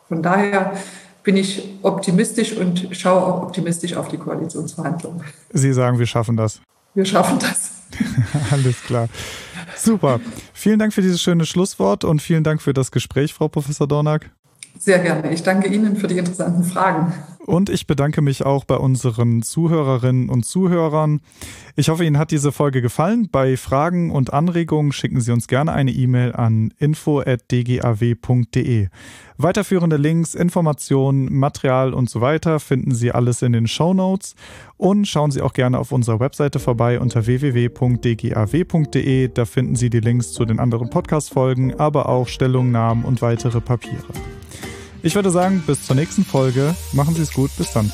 Von 0.07 0.21
daher 0.21 0.73
bin 1.23 1.37
ich 1.37 1.77
optimistisch 1.81 2.53
und 2.53 2.87
schaue 2.91 3.21
auch 3.21 3.43
optimistisch 3.43 3.93
auf 3.95 4.07
die 4.07 4.17
Koalitionsverhandlungen. 4.17 5.23
Sie 5.53 5.73
sagen, 5.73 5.99
wir 5.99 6.05
schaffen 6.05 6.37
das. 6.37 6.61
Wir 6.93 7.05
schaffen 7.05 7.39
das. 7.39 7.71
Alles 8.51 8.81
klar. 8.83 9.07
Super. 9.77 10.19
Vielen 10.53 10.79
Dank 10.79 10.93
für 10.93 11.01
dieses 11.01 11.21
schöne 11.21 11.45
Schlusswort 11.45 12.03
und 12.03 12.21
vielen 12.21 12.43
Dank 12.43 12.61
für 12.61 12.73
das 12.73 12.91
Gespräch, 12.91 13.33
Frau 13.33 13.47
Professor 13.47 13.87
Dornack. 13.87 14.29
Sehr 14.77 14.99
gerne. 14.99 15.31
Ich 15.33 15.43
danke 15.43 15.67
Ihnen 15.67 15.95
für 15.95 16.07
die 16.07 16.17
interessanten 16.17 16.63
Fragen. 16.63 17.13
Und 17.51 17.69
ich 17.69 17.85
bedanke 17.85 18.21
mich 18.21 18.45
auch 18.45 18.63
bei 18.63 18.77
unseren 18.77 19.41
Zuhörerinnen 19.41 20.29
und 20.29 20.45
Zuhörern. 20.45 21.19
Ich 21.75 21.89
hoffe, 21.89 22.05
Ihnen 22.05 22.17
hat 22.17 22.31
diese 22.31 22.53
Folge 22.53 22.81
gefallen. 22.81 23.27
Bei 23.29 23.57
Fragen 23.57 24.09
und 24.09 24.31
Anregungen 24.31 24.93
schicken 24.93 25.19
Sie 25.19 25.33
uns 25.33 25.49
gerne 25.49 25.73
eine 25.73 25.91
E-Mail 25.91 26.31
an 26.31 26.73
info.dgaw.de. 26.77 28.87
Weiterführende 29.37 29.97
Links, 29.97 30.33
Informationen, 30.33 31.37
Material 31.37 31.93
und 31.93 32.09
so 32.09 32.21
weiter 32.21 32.61
finden 32.61 32.95
Sie 32.95 33.11
alles 33.11 33.41
in 33.41 33.51
den 33.51 33.67
Show 33.67 33.93
Notes. 33.93 34.35
Und 34.77 35.09
schauen 35.09 35.31
Sie 35.31 35.41
auch 35.41 35.51
gerne 35.51 35.77
auf 35.77 35.91
unserer 35.91 36.21
Webseite 36.21 36.59
vorbei 36.59 37.01
unter 37.01 37.25
www.dgaw.de. 37.25 39.27
Da 39.27 39.43
finden 39.43 39.75
Sie 39.75 39.89
die 39.89 39.99
Links 39.99 40.31
zu 40.31 40.45
den 40.45 40.61
anderen 40.61 40.89
Podcast-Folgen, 40.89 41.77
aber 41.77 42.07
auch 42.07 42.29
Stellungnahmen 42.29 43.03
und 43.03 43.21
weitere 43.21 43.59
Papiere. 43.59 44.07
Ich 45.03 45.15
würde 45.15 45.31
sagen, 45.31 45.63
bis 45.65 45.85
zur 45.85 45.95
nächsten 45.95 46.23
Folge. 46.23 46.75
Machen 46.93 47.15
Sie 47.15 47.21
es 47.21 47.33
gut. 47.33 47.49
Bis 47.57 47.71
dann. 47.71 47.91